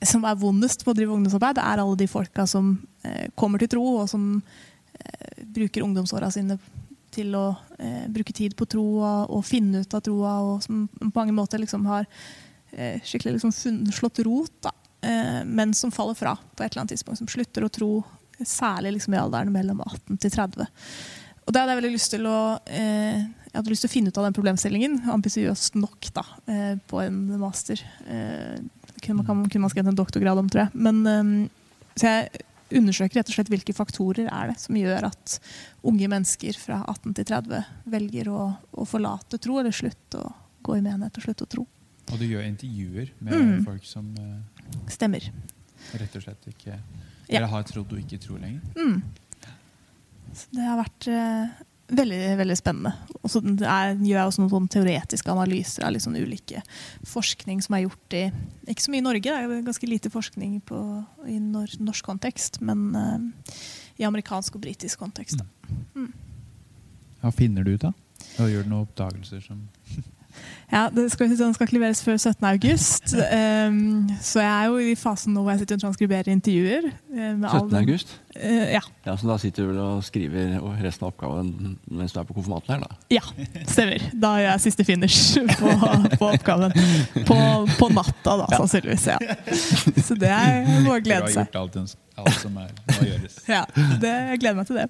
[0.05, 2.79] som er vondest på å drive ungdomsarbeid, er alle de folka som
[3.35, 4.41] kommer til tro, og som
[5.53, 6.57] bruker ungdomsåra sine
[7.13, 7.45] til å
[7.79, 11.61] eh, bruke tid på troa og finne ut av troa, og som på mange måter
[11.61, 12.07] liksom har
[12.71, 14.73] eh, skikkelig liksom funnet, slått rot, da,
[15.07, 17.21] eh, men som faller fra på et eller annet tidspunkt.
[17.21, 17.91] Som slutter å tro,
[18.41, 20.71] særlig liksom i alderen mellom 18 til 30.
[21.41, 23.21] Og det hadde jeg veldig lyst til å eh,
[23.51, 27.01] jeg hadde lyst til å finne ut av den problemstillingen ambisiøst nok da, eh, på
[27.03, 27.81] en master.
[28.07, 30.79] Det kunne man, man skrevet en doktorgrad om, tror jeg.
[30.87, 32.45] Men, eh, så jeg
[32.77, 35.37] undersøker rett og slett hvilke faktorer er det som gjør at
[35.87, 40.77] unge mennesker fra 18 til 30 velger å, å forlate tro, eller slutte å gå
[40.77, 41.65] i menighet og slutte å tro.
[42.11, 43.65] Og du gjør intervjuer med Mm.
[43.65, 45.23] folk som uh, Stemmer.
[45.93, 46.73] rett og slett ikke
[47.31, 47.37] Ja.
[47.37, 48.61] Eller har trodd og ikke tror lenger.
[48.75, 49.01] Mm.
[50.35, 51.47] Så det har vært eh,
[51.97, 52.93] veldig, veldig spennende.
[53.21, 56.63] Og så gjør jeg også noen teoretiske analyser av sånn ulike
[57.07, 58.23] forskning som er gjort i
[58.71, 60.79] Ikke så mye i Norge, det er ganske lite forskning på,
[61.27, 63.57] i nor norsk kontekst, men uh,
[63.99, 65.41] i amerikansk og britisk kontekst.
[65.41, 66.07] Da.
[67.21, 67.97] Hva finner du ut av?
[68.39, 69.65] Og gjør du noen oppdagelser som
[70.71, 72.45] Ja, det skal, den skal ikke leveres før 17.
[72.47, 73.13] august.
[73.67, 76.91] Um, så jeg er jo i fasen nå hvor jeg sitter og transkriberer intervjuer.
[77.11, 77.75] eh, med 17.
[77.81, 78.13] august?
[78.35, 78.79] Eh, ja.
[79.05, 82.35] Ja, så da sitter du vel og skriver resten av oppgaven mens du er på
[82.37, 82.95] konfirmantleir, da?
[83.11, 83.23] Ja,
[83.67, 84.05] stemmer.
[84.13, 85.73] Da gjør jeg siste finish på,
[86.15, 86.75] på oppgaven.
[87.27, 87.39] På,
[87.75, 89.09] på natta, da, sannsynligvis.
[89.11, 89.19] Ja.
[90.07, 91.97] Så det er må Du glede har seg.
[92.21, 93.39] Alt, som er, må gjøres.
[93.55, 94.87] Ja, det, jeg gleder meg til det.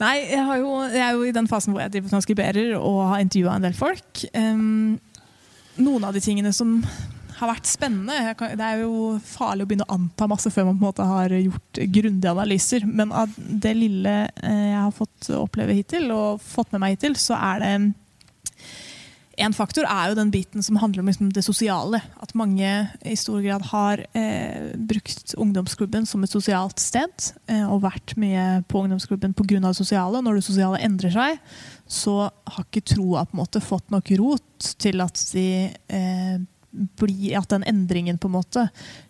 [0.00, 3.24] Nei, jeg, jo, jeg er jo i den fasen hvor jeg driver transkriberer og har
[3.24, 4.24] intervjua en del folk.
[4.34, 4.96] Um,
[5.80, 6.78] noen av de tingene som
[7.34, 10.78] har vært spennende kan, Det er jo farlig å begynne å anta masse før man
[10.78, 12.86] på en måte har gjort grundige analyser.
[12.86, 17.18] Men av det lille eh, jeg har fått oppleve hittil, og fått med meg hittil,
[17.18, 17.72] så er det
[19.36, 22.00] en faktor er jo den biten som handler om liksom det sosiale.
[22.22, 22.70] At mange
[23.02, 27.28] i stor grad har eh, brukt ungdomsklubben som et sosialt sted.
[27.50, 29.60] Eh, og vært mye på ungdomsklubben pga.
[29.60, 30.22] det sosiale.
[30.22, 31.38] Når det sosiale endrer seg,
[31.86, 35.48] så har ikke troa på en måte fått nok rot til at de
[35.88, 36.38] eh,
[36.74, 38.64] blir, at den endringen på en måte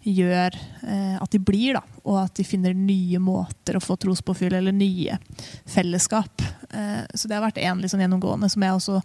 [0.05, 4.57] gjør eh, at de blir, da, og at de finner nye måter å få trospåfyll
[4.59, 5.17] eller nye
[5.65, 6.45] fellesskap.
[6.71, 9.01] Eh, så det har vært en liksom gjennomgående som jeg også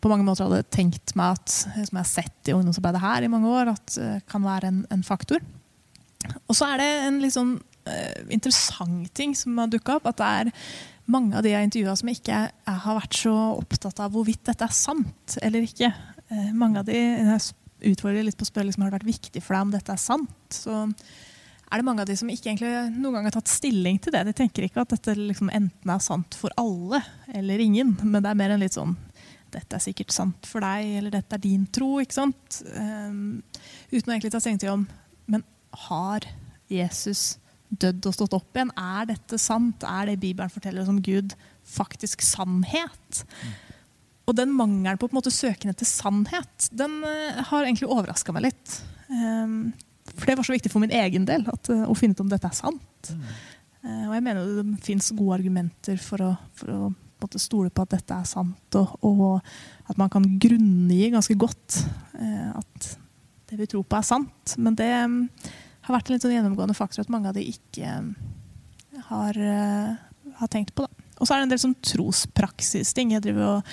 [0.00, 3.30] på mange måter hadde tenkt meg at, som jeg har sett i ungdomsarbeidet her i
[3.32, 5.42] mange år, at eh, kan være en, en faktor.
[6.46, 10.08] Og så er det en litt sånn uh, interessant ting som har dukka opp.
[10.10, 10.50] At det er
[11.08, 12.42] mange av de jeg har intervjua som ikke
[12.84, 15.92] har vært så opptatt av hvorvidt dette er sant eller ikke.
[16.28, 19.42] Uh, mange av de, Jeg utfordrer litt på å spørre liksom, har det vært viktig
[19.44, 20.38] for deg om dette er sant.
[20.52, 20.84] Så
[21.68, 24.24] er det mange av de som ikke egentlig noen gang har tatt stilling til det.
[24.26, 27.02] De tenker ikke at dette liksom enten er sant for alle
[27.36, 28.96] eller ingen, men det er mer en litt sånn
[29.54, 31.96] dette er sikkert sant for deg, eller dette er din tro.
[32.02, 32.60] ikke sant?
[32.74, 33.40] Um,
[33.90, 34.86] uten å egentlig ta stilling til om
[35.28, 35.44] Men
[35.88, 36.26] har
[36.72, 38.72] Jesus dødd og stått opp igjen?
[38.80, 39.84] Er dette sant?
[39.84, 41.34] Er det Bibelen forteller oss om Gud,
[41.68, 43.24] faktisk sannhet?
[44.28, 48.34] Og den mangelen på, på en måte, søken etter sannhet, den uh, har egentlig overraska
[48.36, 48.80] meg litt.
[49.08, 49.70] Um,
[50.14, 52.32] for det var så viktig for min egen del at, uh, å finne ut om
[52.32, 53.12] dette er sant.
[53.84, 56.80] Eh, og jeg mener det fins gode argumenter for å, for å
[57.24, 61.82] måte stole på at dette er sant, og, og at man kan grunngi ganske godt
[62.18, 62.90] eh, at
[63.48, 64.56] det vi tror på, er sant.
[64.60, 65.20] Men det mm,
[65.88, 68.10] har vært en litt sånn gjennomgående faktor at mange av de ikke mm,
[69.08, 70.84] har, uh, har tenkt på.
[70.84, 71.06] Da.
[71.18, 73.14] Og så er det en del sånn trospraksisting.
[73.16, 73.72] Jeg driver og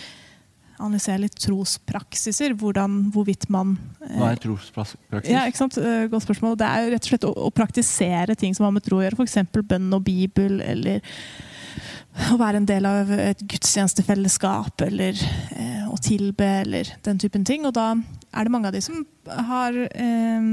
[0.82, 2.56] analyserer litt trospraksiser.
[2.60, 5.30] Hvordan, hvorvidt man eh, Hva er trospraksis?
[5.32, 5.78] ja, ikke sant?
[5.80, 6.58] Eh, Godt spørsmål.
[6.60, 9.06] Det er jo rett og slett å, å praktisere ting som har med tro å
[9.06, 9.20] gjøre.
[9.20, 9.38] F.eks.
[9.56, 11.04] bønn og bibel, eller
[12.32, 15.20] å være en del av et gudstjenestefellesskap, eller
[15.56, 17.68] eh, å tilbe, eller den typen ting.
[17.68, 19.04] Og da er det mange av de som
[19.50, 20.50] har eh,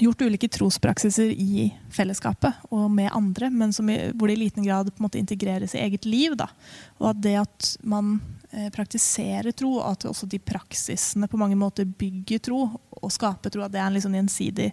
[0.00, 4.66] gjort ulike trospraksiser i fellesskapet og med andre, men som i, hvor det i liten
[4.66, 6.34] grad på en måte integreres i eget liv.
[6.38, 6.48] Da.
[6.98, 8.16] Og at det at man
[8.50, 12.64] eh, praktiserer tro, og at også de praksisene på mange måter bygger tro
[13.04, 14.70] og skaper tro, at det er en sånn gjensidig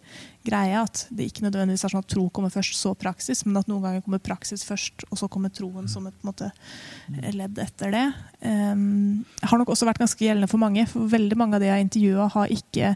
[0.47, 0.79] greie.
[0.79, 3.85] At det ikke nødvendigvis er sånn at tro kommer først, så praksis, men at noen
[3.85, 6.49] ganger kommer praksis først, og så kommer troen som et måte,
[7.35, 8.05] ledd etter det.
[8.41, 11.75] Um, har nok også vært ganske gjeldende for mange, for veldig mange av de jeg
[11.75, 12.95] har intervjua, har ikke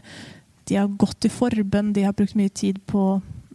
[0.66, 3.06] de har gått i forbønn, de har brukt mye tid på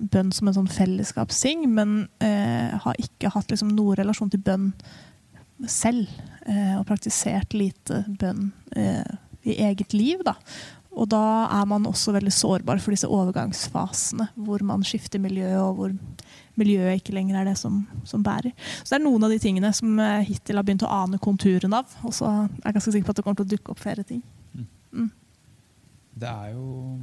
[0.02, 4.72] bønn som en sånn fellesskapsting, men eh, har ikke hatt liksom, noen relasjon til bønn
[5.70, 6.10] selv.
[6.50, 10.24] Eh, og praktisert lite bønn eh, i eget liv.
[10.26, 10.38] Da.
[10.92, 11.22] Og da
[11.60, 15.94] er man også veldig sårbar for disse overgangsfasene, hvor man skifter miljø, og hvor
[16.60, 18.56] miljøet ikke lenger er det som, som bærer.
[18.82, 21.94] Så det er noen av de tingene som hittil har begynt å ane konturen av.
[22.08, 24.08] Og så er jeg ganske sikker på at det kommer til å dukke opp flere
[24.08, 24.24] ting.
[26.22, 27.00] Det er jo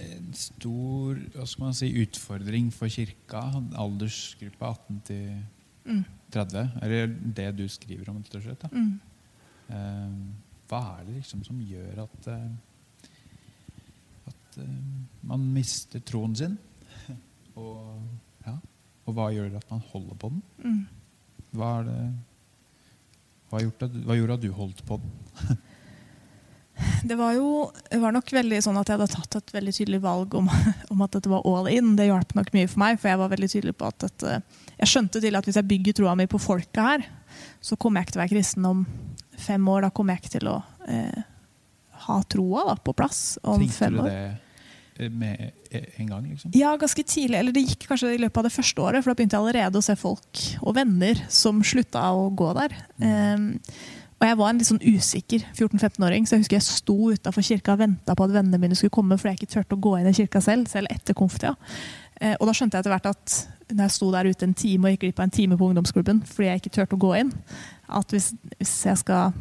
[0.00, 3.42] en stor hva skal man si, utfordring for kirka,
[3.80, 5.24] aldersgruppa 18 til
[5.90, 6.04] Mm.
[6.30, 8.64] 30, eller det du skriver om, rett og slett.
[8.72, 9.00] Mm.
[9.74, 10.10] Eh,
[10.70, 12.50] hva er det liksom som gjør at eh,
[14.30, 14.76] at eh,
[15.26, 16.58] man mister troen sin?
[17.60, 17.96] og,
[18.46, 18.54] ja,
[19.06, 20.42] og hva gjør at man holder på den?
[20.62, 20.84] Mm.
[21.56, 21.98] Hva, er det,
[23.50, 25.58] hva gjorde at du holdt på den?
[27.02, 30.00] Det var jo det var nok veldig sånn at jeg hadde tatt et veldig tydelig
[30.04, 30.50] valg om,
[30.92, 31.94] om at dette var all in.
[31.98, 34.36] Det hjalp nok mye for meg, for jeg var veldig tydelig på at dette
[34.80, 37.08] Jeg skjønte til at hvis jeg bygger troa mi på folket her,
[37.60, 38.84] så kommer jeg ikke til å være kristen om
[39.40, 39.86] fem år.
[39.86, 41.26] Da kommer jeg ikke til å eh,
[42.06, 44.08] ha troa da, på plass om Tenkte fem du år.
[44.08, 46.52] det eh, med en gang, liksom?
[46.56, 47.38] Ja, ganske tidlig.
[47.38, 49.80] Eller det gikk kanskje i løpet av det første året, for da begynte jeg allerede
[49.80, 52.76] å se folk og venner som slutta å gå der.
[53.00, 53.46] Um,
[54.20, 57.72] og jeg var en litt sånn usikker 14-15-åring, så jeg husker jeg sto utafor kirka
[57.72, 60.10] og venta på at vennene mine skulle komme, fordi jeg ikke turte å gå inn
[60.10, 61.54] i kirka selv, selv etter konftida.
[62.20, 63.36] Eh, og da skjønte jeg etter hvert at
[63.70, 66.20] når jeg sto der ute en time og gikk glipp av en time på ungdomsklubben
[66.28, 67.32] fordi jeg ikke turte å gå inn,
[67.88, 69.32] at hvis, hvis skal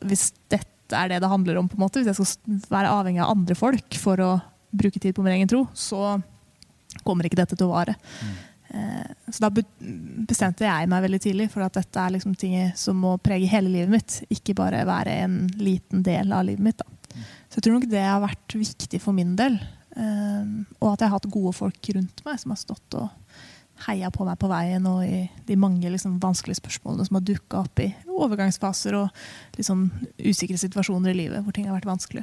[0.00, 3.20] Hvis dette er det det handler om, på en måte, hvis jeg skal være avhengig
[3.20, 4.30] av andre folk for å
[4.72, 6.16] bruke tid på min egen tro, så
[7.04, 7.98] kommer ikke dette til å vare.
[8.00, 8.53] Eh,
[9.30, 13.14] Så da bestemte jeg meg veldig tidlig for at dette er liksom ting som må
[13.22, 16.82] prege hele livet mitt, ikke bare være en liten del av livet mitt.
[16.82, 17.22] Da.
[17.48, 19.58] Så jeg tror nok det har vært viktig for min del.
[19.94, 20.44] Eh,
[20.80, 23.08] Og at jeg har hatt gode folk rundt meg som har stått og
[23.86, 27.64] heia på meg på veien og i de mange liksom, vanskelige spørsmålene som har dukka
[27.64, 29.88] opp i overgangsfaser og sånn
[30.22, 32.22] usikre situasjoner i livet hvor ting har vært vanskelig.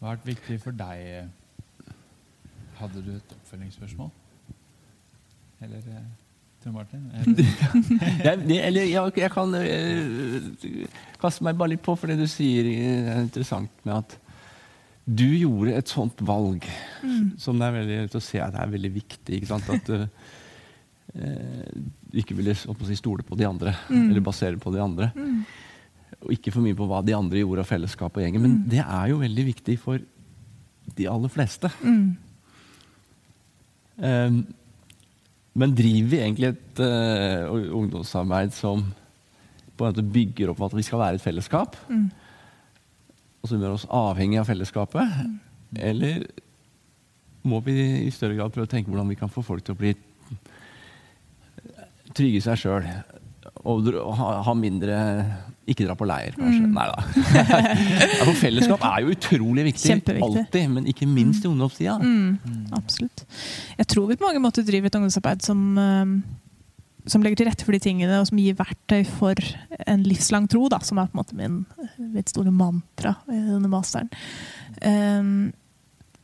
[0.00, 1.28] Hva har vært viktig for deg?
[2.80, 4.10] Hadde du et oppfølgingsspørsmål?
[5.60, 6.08] Eller eh,
[6.64, 7.06] Tor Martin?
[7.14, 10.88] Eller, jeg, eller jeg, jeg kan eh,
[11.20, 14.18] kaste meg bare litt på, for det du sier eh, er interessant med at
[15.10, 16.66] du gjorde et sånt valg
[17.40, 19.38] som det er veldig å se at det er veldig viktig.
[19.38, 19.70] ikke sant?
[19.72, 19.96] At du
[21.16, 21.72] eh,
[22.22, 25.10] ikke ville si, stole på de andre, eller basere på de andre.
[26.20, 28.44] Og ikke for mye på hva de andre gjorde av fellesskap og gjengen.
[28.44, 30.04] Men det er jo veldig viktig for
[30.96, 31.72] de aller fleste.
[31.80, 32.29] Eh,
[34.00, 38.84] men driver vi egentlig et ungdomssamarbeid ungdomsarbeid som
[39.76, 41.76] på en måte bygger opp at vi skal være et fellesskap?
[43.40, 45.20] Og som gjør oss avhengig av fellesskapet?
[45.80, 46.26] Eller
[47.48, 49.80] må vi i større grad prøve å tenke hvordan vi kan få folk til å
[49.80, 49.94] bli
[52.12, 52.88] trygge i seg sjøl?
[53.68, 54.96] Og ha, mindre
[55.68, 56.68] Ikke dra på leir, kanskje.
[56.72, 57.02] Nei da.
[58.16, 59.98] ja, for fellesskap er jo utrolig viktig.
[60.16, 61.98] Alltid, men ikke minst i ungdomstida.
[62.78, 63.24] Absolutt.
[63.78, 66.16] Jeg tror vi på mange måter driver et ungdomsarbeid som, eh,
[67.12, 69.38] som legger til rette for de tingene, og som gir verktøy for
[69.86, 71.62] en livslang tro, da, som er på en måte min,
[72.16, 74.10] mitt store mantra i denne masteren.
[74.80, 75.50] Um,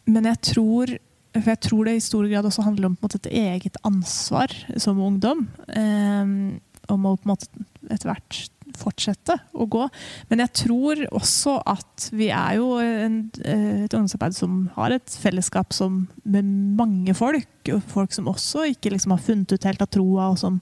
[0.07, 0.96] men jeg tror
[1.37, 5.01] for jeg tror det i stor grad også handler om måte, et eget ansvar som
[5.03, 5.44] ungdom.
[5.68, 6.57] Um,
[6.92, 8.42] om å på en måte etter hvert
[8.77, 9.87] fortsette å gå.
[10.31, 15.75] Men jeg tror også at vi er jo en, et ungdomsarbeid som har et fellesskap
[15.77, 17.49] som, med mange folk.
[17.72, 20.59] Og folk som også ikke liksom har funnet ut helt av troa, og som,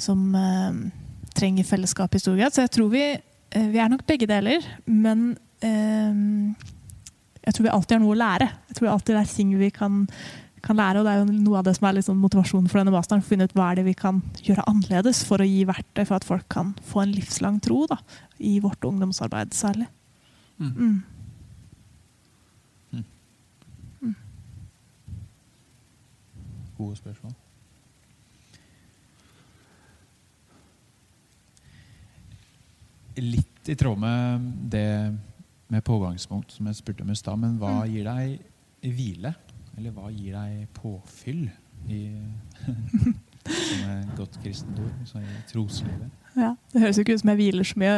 [0.00, 0.82] som eh,
[1.36, 2.54] trenger fellesskap i stor grad.
[2.54, 4.66] Så jeg tror vi, eh, vi er nok begge deler.
[4.86, 5.32] Men
[5.64, 6.20] eh,
[7.40, 8.52] jeg tror vi alltid har noe å lære.
[8.70, 10.04] Jeg tror alltid det er ting vi kan,
[10.64, 12.94] kan lære, og det er jo noe av det som er sånn motivasjonen for denne
[12.94, 13.22] masteren.
[13.24, 16.18] Å finne ut hva er det vi kan gjøre annerledes for å gi verktøy for
[16.18, 18.00] at folk kan få en livslang tro da,
[18.38, 19.88] i vårt ungdomsarbeid særlig.
[20.60, 21.00] Mm.
[26.80, 27.34] gode spørsmål.
[33.20, 34.86] Litt i tråd med det
[35.70, 38.40] med pågangspunkt som jeg spurte om i stad, men hva gir deg
[38.96, 39.34] hvile?
[39.78, 41.44] Eller hva gir deg påfyll
[41.90, 42.00] i
[43.50, 46.10] som et godt kristent ord, i troslivet?
[46.36, 47.94] Ja, Det høres jo ikke ut som jeg hviler så mye.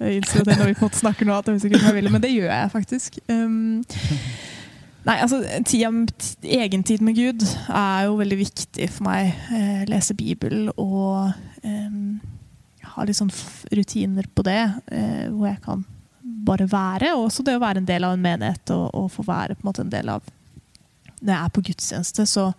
[0.00, 1.98] Det når vi på en måte snakker nå, at det høres ikke ut som jeg
[1.98, 3.18] hviler, men det gjør jeg faktisk.
[3.28, 3.82] Um,
[5.08, 5.90] nei, altså, tida,
[6.42, 9.34] Egentid med Gud er jo veldig viktig for meg.
[9.52, 11.34] Eh, lese Bibel og
[11.66, 12.16] um,
[12.94, 13.34] ha litt sånn
[13.76, 15.84] rutiner på det, eh, hvor jeg kan
[16.46, 17.12] bare være.
[17.18, 19.66] Og også det å være en del av en menighet og, og få være på
[19.66, 20.24] en måte en del av
[21.20, 22.50] Når jeg er på gudstjeneste, så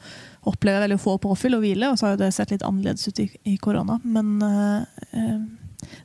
[0.47, 3.21] opplever jeg veldig få påfyll og hvile, og så har det sett litt annerledes ut
[3.21, 3.99] i, i korona.
[4.07, 5.41] Men eh,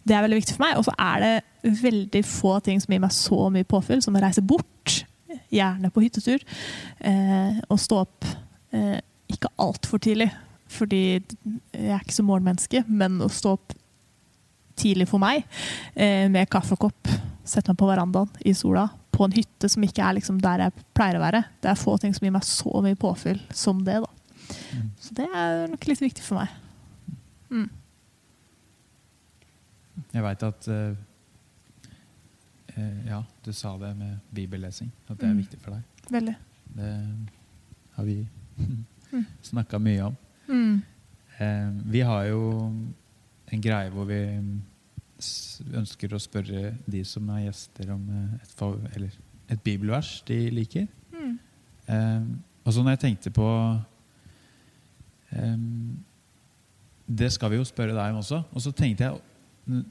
[0.05, 0.79] det er veldig viktig for meg.
[0.79, 4.23] Og så er det veldig få ting som gir meg så mye påfyll, som å
[4.23, 5.03] reise bort,
[5.53, 6.43] gjerne på hyttetur,
[7.05, 8.27] uh, og stå opp
[8.77, 8.99] uh,
[9.33, 10.31] ikke altfor tidlig,
[10.73, 13.75] fordi jeg er ikke så morgenmenneske, men å stå opp
[14.81, 15.45] tidlig for meg,
[16.33, 17.11] med kaffekopp,
[17.45, 18.87] sette meg på verandaen i sola
[19.23, 21.45] på en hytte som ikke er liksom der jeg pleier å være.
[21.63, 24.01] Det er få ting som gir meg så mye påfyll som det.
[24.03, 24.11] da.
[24.75, 24.89] Mm.
[25.01, 26.59] Så det er nok litt viktig for meg.
[27.53, 27.69] Mm.
[30.13, 30.95] Jeg veit at uh,
[32.77, 34.91] uh, Ja, du sa det med bibellesing.
[35.09, 35.43] At det er Mm.
[35.45, 35.83] viktig for deg.
[36.11, 36.37] Veldig.
[36.77, 36.93] Det
[37.97, 38.27] har vi
[38.59, 38.85] Mm.
[39.43, 40.17] snakka mye om.
[40.49, 40.83] Mm.
[41.41, 42.41] Uh, vi har jo
[43.53, 44.21] en greie hvor vi
[45.79, 48.65] ønsker å spørre de som er gjester, om eh, et,
[48.97, 49.17] eller
[49.53, 50.87] et bibelvers de liker.
[51.13, 51.39] Mm.
[51.89, 52.29] Um,
[52.65, 53.47] og så når jeg tenkte på
[55.35, 55.97] um,
[57.07, 58.39] Det skal vi jo spørre deg om også.
[58.53, 59.83] Og så tenkte jeg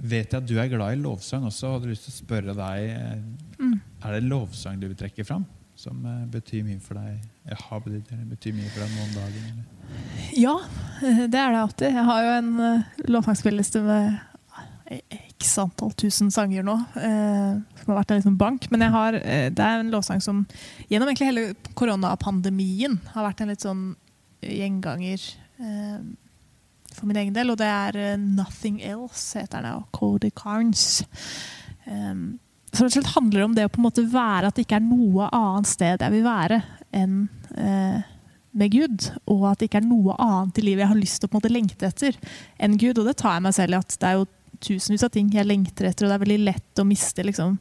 [0.00, 2.56] Vet jeg at du er glad i lovsang også, og hadde lyst til å spørre
[2.56, 3.24] deg eh,
[3.60, 3.74] Mm.
[4.00, 5.42] Er det lovsang du vil trekke fram?
[5.76, 7.18] Som eh, betyr mye for deg?
[7.50, 9.46] jeg har betydd eller betyr mye for deg noen dager?
[9.50, 9.64] Eller?
[10.38, 10.54] Ja,
[11.32, 11.96] det er det alltid.
[11.98, 14.20] Jeg har jo en uh, lovsangspilleliste med
[14.90, 18.66] x antall tusen sanger nå, eh, som har vært en liksom bank.
[18.72, 20.46] Men jeg har, eh, det er en låtsang som
[20.90, 23.84] gjennom hele koronapandemien har vært en litt sånn
[24.42, 25.20] gjenganger
[25.60, 26.00] eh,
[26.92, 27.50] for min egen del.
[27.50, 31.04] Og det er 'Nothing Else', heter den, av Cody Carnes.
[31.86, 32.38] Um,
[32.72, 34.86] så slett handler det om det å på en måte være at det ikke er
[34.86, 36.62] noe annet sted jeg vil være
[36.92, 37.28] enn
[38.52, 41.28] med Gud, og at det ikke er noe annet i livet jeg har lyst til
[41.28, 42.16] å på en måte lengte etter
[42.58, 42.98] enn Gud.
[42.98, 44.26] Og det tar jeg meg selv i at det er jo
[44.64, 47.58] tusenvis av ting jeg lengter etter, og det er veldig lett å miste liksom,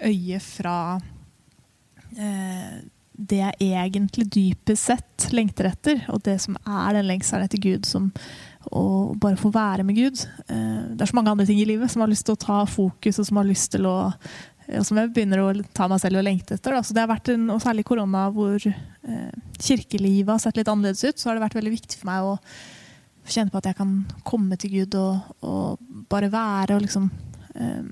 [0.00, 0.76] øyet fra
[2.16, 2.78] eh,
[3.20, 7.88] det jeg egentlig dypest sett lengter etter, og det som er den lengselen etter Gud,
[7.88, 8.08] som
[8.76, 10.22] å bare få være med Gud.
[10.48, 12.62] Eh, det er så mange andre ting i livet som har lyst til å ta
[12.68, 13.98] fokus, og som har lyst til å
[14.70, 16.76] og som jeg begynner å ta meg selv og lengte etter.
[16.76, 16.82] Da.
[16.86, 21.02] Så det har vært en, og Særlig korona, hvor eh, kirkelivet har sett litt annerledes
[21.02, 22.36] ut, så har det vært veldig viktig for meg å
[23.34, 27.10] kjenne på at jeg kan komme til Gud og, og bare være og liksom
[27.54, 27.84] eh,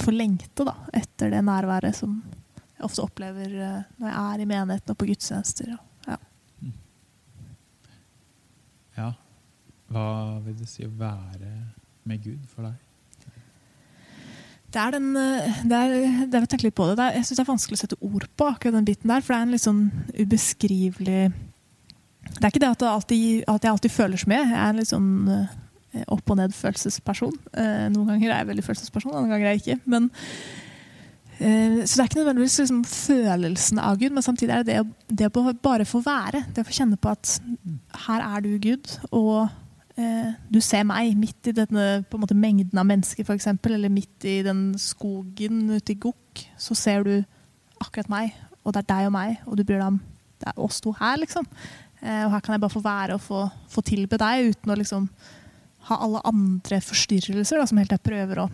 [0.00, 2.20] få lengte da, etter det nærværet som
[2.80, 5.74] jeg ofte opplever eh, når jeg er i menigheten og på gudstjenester.
[5.74, 6.18] Ja.
[9.00, 9.10] Ja.
[9.90, 10.06] Hva
[10.44, 11.50] vil det si å være
[12.08, 12.86] med Gud for deg?
[14.70, 17.82] Det er den eh, det er, er, det er, jeg syns det er vanskelig å
[17.82, 21.22] sette ord på akkurat den biten der, for det er en litt sånn ubeskrivelig
[22.36, 24.44] Det er ikke det at, alltid, at jeg alltid føler så mye.
[24.46, 27.34] Jeg er en litt sånn eh, opp og ned-følelsesperson.
[27.52, 29.78] Eh, noen ganger er jeg veldig følelsesperson, andre ganger er jeg ikke.
[29.90, 30.10] Men,
[31.38, 34.78] eh, så det er ikke nødvendigvis liksom, følelsen av Gud, men samtidig er det
[35.08, 36.44] det, å- bare få være.
[36.54, 37.40] Det å få kjenne på at
[38.06, 39.48] her er du Gud, og
[40.50, 44.70] du ser meg midt i denne måte, mengden av mennesker, eksempel, eller midt i den
[44.80, 47.18] skogen ute i Gokk, så ser du
[47.84, 48.32] akkurat meg,
[48.64, 49.98] og det er deg og meg, og du bryr deg om
[50.40, 51.44] det er oss to her, liksom.
[52.00, 54.78] Eh, og her kan jeg bare få være og få, få tilbe deg uten å
[54.80, 55.08] liksom
[55.88, 58.48] ha alle andre forstyrrelser da, som helt jeg prøver å,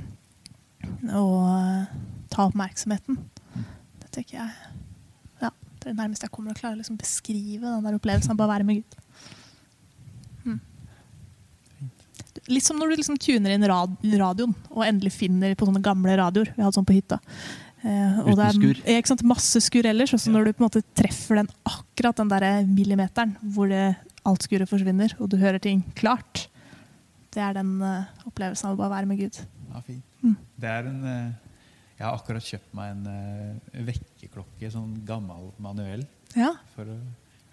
[1.15, 1.97] å eh,
[2.33, 3.19] ta oppmerksomheten.
[4.03, 4.51] Det tenker jeg
[5.43, 8.35] ja, det er det nærmeste jeg kommer å klare å liksom beskrive den der opplevelsen
[8.35, 8.97] av bare å være med Gud.
[10.47, 10.59] Mm.
[12.51, 16.19] Litt som når du liksom tuner inn rad radioen og endelig finner på sånne gamle
[16.19, 16.51] radioer.
[16.55, 17.21] Vi hadde sånn på hytta.
[17.87, 20.13] Eh, og Uten det er, Ikke sant, masse skur ellers.
[20.17, 23.85] Og så når du på en måte treffer den akkurat den der millimeteren hvor det,
[24.27, 26.49] alt skuret forsvinner, og du hører ting klart,
[27.37, 29.39] det er den eh, opplevelsen av å bare være med Gud.
[29.71, 30.03] Ja, fint.
[30.25, 30.35] Mm.
[30.57, 31.29] Det er en eh,
[31.99, 36.03] Jeg har akkurat kjøpt meg en uh, vekkerklokke, sånn gammel manuell,
[36.37, 36.97] Ja, for å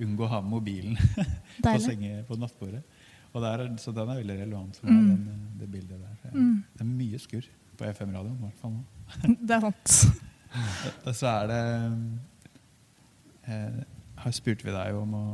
[0.04, 0.98] unngå å ha mobilen
[1.64, 2.82] på, senge, på nattbordet.
[3.32, 5.22] Og det er, så den er veldig relevant for meg, Mm.
[5.30, 6.34] den, det bildet der.
[6.36, 6.58] Mm.
[6.74, 7.48] Det er mye skurr
[7.80, 8.52] på FM-radioen,
[9.48, 9.96] Det er sant.
[11.08, 11.62] Og så er det
[13.50, 13.80] eh,
[14.24, 15.26] Her spurte vi deg om å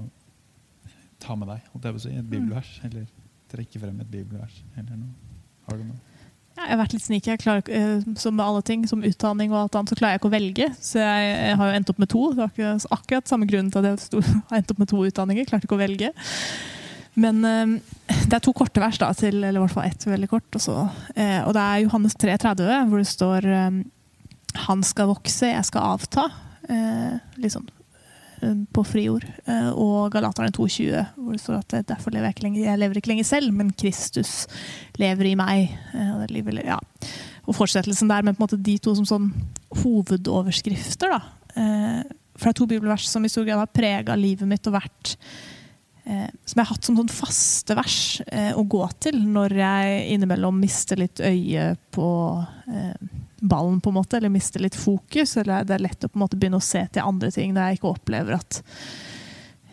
[1.20, 2.70] ta med deg holdt jeg på å si, et bibelvers.
[2.88, 3.09] Eller
[3.51, 4.61] trekke frem et bibelvers.
[4.78, 5.36] Eller noe.
[5.67, 5.99] Har du noe?
[6.57, 7.36] Ja, jeg har vært litt sneaky.
[7.76, 10.34] Eh, som med alle ting, som utdanning og alt annet, så klarer jeg ikke å
[10.34, 10.70] velge.
[10.80, 12.24] Så jeg, jeg har jo endt opp med to.
[12.34, 15.47] Det var akkurat samme grunn til at jeg har endt opp med to utdanninger.
[15.49, 16.11] Klarte ikke å velge.
[17.20, 17.80] Men eh,
[18.30, 20.47] det er to korte vers, da, til, eller i hvert fall ett veldig kort.
[20.55, 20.78] Og, så,
[21.15, 23.82] eh, og det er Johannes 3,30, hvor det står eh,
[24.67, 26.30] Han skal vokse, jeg skal avta.
[27.39, 27.65] Litt sånn
[28.43, 29.26] eh, på friord.
[29.74, 33.13] Og Galaterne 2,20, hvor det står at derfor lever jeg ikke lenger, jeg lever ikke
[33.13, 34.34] lenger selv, men Kristus
[35.01, 35.76] lever i meg.
[35.95, 36.80] Og, livet, ja.
[37.45, 39.30] og fortsettelsen der med på en måte de to som sånn
[39.84, 41.17] hovedoverskrifter.
[41.17, 41.22] Da.
[42.39, 45.17] For det er to bibelvers som i stor grad har prega livet mitt og vært
[46.10, 50.57] som jeg har hatt som sånn faste vers eh, å gå til når jeg innimellom
[50.57, 52.10] mister litt øye på
[52.68, 52.95] eh,
[53.39, 55.38] ballen, på en måte, eller mister litt fokus.
[55.38, 57.70] Eller det er lett å på en måte begynne å se til andre ting når
[57.70, 58.62] jeg ikke opplever at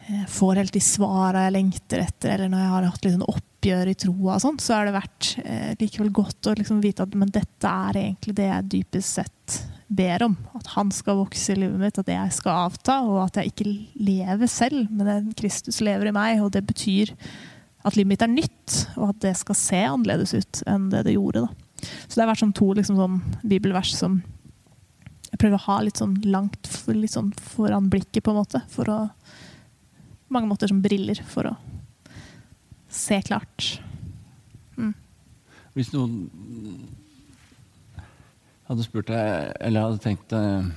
[0.06, 3.30] jeg får helt de svara jeg lengter etter, eller når jeg har hatt litt sånn
[3.66, 7.02] oppgjør i troa, og sånn, så har det vært eh, likevel godt å liksom vite
[7.02, 9.56] at men dette er egentlig det jeg dypest sett
[9.88, 10.36] ber om.
[10.58, 13.66] At han skal vokse i livet mitt, at jeg skal avta, og at jeg ikke
[14.06, 16.42] lever selv, men Kristus lever i meg.
[16.44, 17.12] Og det betyr
[17.86, 21.16] at livet mitt er nytt, og at det skal se annerledes ut enn det det
[21.16, 21.46] gjorde.
[21.46, 21.86] Da.
[22.06, 24.20] Så det har vært som to liksom, sånn, bibelvers som
[25.26, 28.62] jeg prøver å ha litt sånn langt litt sånn foran blikket, på en måte.
[28.72, 29.00] For å
[30.32, 31.56] mange måter som briller, for å
[32.96, 33.68] se klart.
[34.76, 34.94] Mm.
[35.76, 36.30] Hvis noen
[38.66, 40.72] hadde spurt deg, eller hadde tenkt deg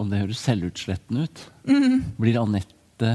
[0.00, 2.02] om det høres selvutslettende ut Mm.
[2.20, 3.10] Blir Anette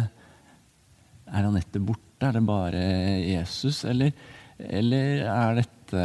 [1.30, 2.26] Er Anette borte?
[2.26, 2.80] Er det bare
[3.22, 3.84] Jesus?
[3.86, 4.10] Eller,
[4.58, 6.00] eller er, dette,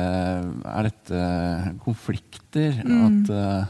[0.69, 1.23] er dette
[1.81, 2.83] konflikter?
[2.85, 2.99] Mm.
[3.07, 3.65] At eh,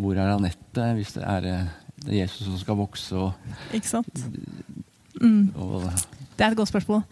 [0.00, 1.70] Hvor er Anette hvis det er, eh,
[2.02, 4.26] det er Jesus som skal vokse og, Ikke sant?
[5.22, 5.54] Mm.
[5.54, 5.86] og
[6.36, 7.02] Det er et godt spørsmål.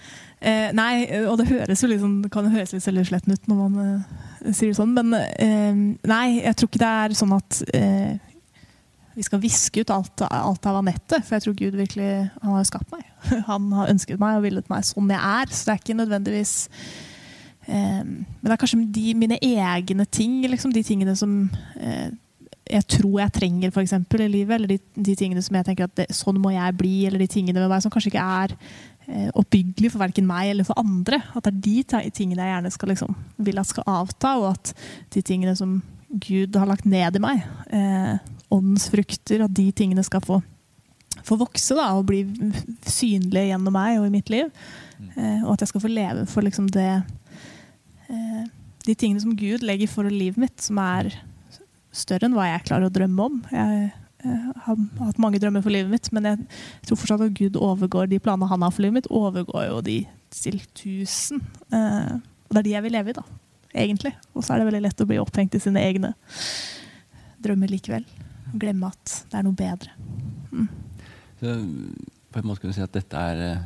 [0.44, 4.52] Eh, nei, og det høres jo liksom, kan høres litt selvutsletten ut når man eh,
[4.52, 8.34] sier det sånn, men eh, nei, jeg tror ikke det er sånn at eh,
[9.14, 12.10] vi skal viske ut alt, alt av Anette, for jeg tror Gud virkelig
[12.42, 13.04] Han har jo skapt meg.
[13.50, 16.54] Han har ønsket meg og villet meg sånn jeg er, så det er ikke nødvendigvis
[17.68, 21.44] eh, Men det er kanskje de, mine egne ting, liksom, de tingene som
[21.78, 22.10] eh,
[22.64, 25.84] jeg tror jeg trenger for eksempel, i livet, eller de, de tingene som jeg tenker
[25.84, 28.54] at det, sånn må jeg bli, eller de tingene med meg som kanskje ikke er
[28.56, 31.18] eh, oppbyggelig for verken meg eller for andre.
[31.36, 33.16] At det er de tingene jeg gjerne skal liksom,
[33.48, 34.72] vil at skal avta, og at
[35.12, 35.82] de tingene som
[36.14, 37.42] Gud har lagt ned i meg,
[37.74, 38.16] eh,
[38.54, 40.40] åndens frukter, at de tingene skal få,
[41.26, 42.22] få vokse da, og bli
[42.86, 44.52] synlige gjennom meg og i mitt liv.
[45.16, 46.90] Eh, og at jeg skal få leve for liksom det
[48.08, 48.44] eh,
[48.84, 51.10] De tingene som Gud legger for livet mitt, som er
[51.94, 53.38] større enn hva jeg klarer å drømme om.
[53.50, 56.38] Jeg eh, har hatt mange drømmer for livet mitt, men jeg
[56.88, 59.98] tror fortsatt at Gud overgår de planene han har for livet mitt, overgår jo de
[60.34, 61.42] til tusen.
[61.72, 62.14] Eh,
[62.48, 63.24] og det er de jeg vil leve i, da.
[63.74, 64.14] Egentlig.
[64.34, 66.14] Og så er det veldig lett å bli opphengt i sine egne
[67.44, 68.04] drømmer likevel.
[68.54, 69.90] Glemme at det er noe bedre.
[71.40, 71.54] Så
[72.30, 73.64] på en måte kan du si at dette er eh,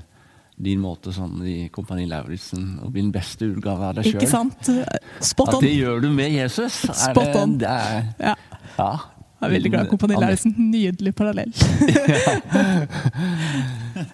[0.58, 4.24] din måte sånn i Kompani Lauritzen å bli den beste utgave av deg sjøl.
[4.48, 6.80] At det gjør du med Jesus.
[6.88, 7.58] Er Spot det- on.
[7.60, 8.34] Det er, Ja.
[8.78, 8.90] ja.
[9.38, 10.54] Jeg er veldig glad i Kompani Lauritzen.
[10.58, 11.52] Nydelig parallell.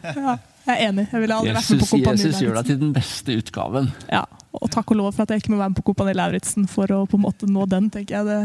[0.04, 0.34] ja,
[0.66, 1.06] jeg er enig.
[1.08, 2.28] Jeg ville aldri vært med på Kompani Lauritzen.
[2.28, 3.88] Jesus gjør deg til den beste utgaven.
[4.12, 6.68] Ja, og takk og lov for at jeg ikke må være med på Kompani Lauritzen
[6.68, 8.24] for å på en måte nå den, tenker jeg.
[8.28, 8.36] Det,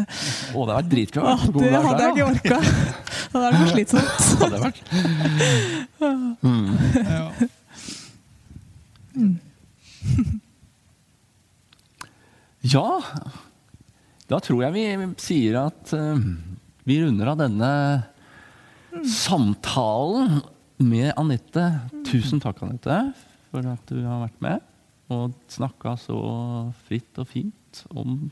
[0.56, 1.22] Å, det har vært dritbra.
[1.28, 2.58] Ja, det hadde jeg ikke orka.
[2.64, 4.16] Det hadde vært for slitsomt.
[4.40, 4.80] Det hadde vært.
[6.48, 6.68] Mm.
[7.04, 7.24] Ja.
[12.62, 13.02] Ja,
[14.30, 14.84] da tror jeg vi
[15.22, 16.18] sier at eh,
[16.90, 17.72] vi runder av denne
[19.06, 20.40] samtalen
[20.82, 21.66] med Anette.
[22.08, 22.98] Tusen takk, Anette,
[23.52, 24.66] for at du har vært med
[25.14, 26.18] og snakka så
[26.86, 28.28] fritt og fint om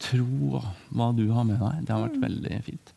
[0.00, 1.82] tro og hva du har med deg.
[1.84, 2.92] Det har vært veldig fint.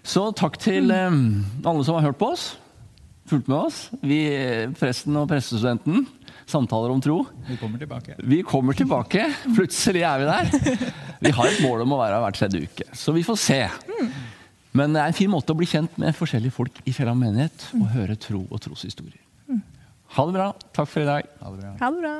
[0.00, 1.20] Så takk til eh,
[1.60, 2.54] alle som har hørt på oss,
[3.28, 3.82] fulgt med oss.
[4.00, 4.20] Vi,
[4.80, 6.06] presten og prestestudenten,
[6.50, 7.20] samtaler om tro.
[7.48, 8.18] Vi kommer tilbake.
[8.18, 9.28] Vi kommer tilbake.
[9.56, 10.90] Plutselig er vi der.
[11.20, 13.60] Vi har et mål om å være her hver tredje uke, så vi får se.
[14.76, 17.70] Men det er en fin måte å bli kjent med forskjellige folk i Fjellhamn menighet
[17.78, 19.20] og høre tro og troshistorier.
[20.16, 20.50] Ha det bra.
[20.74, 21.32] Takk for i dag.
[21.40, 21.74] Ha det bra.
[21.80, 22.18] Ha det bra.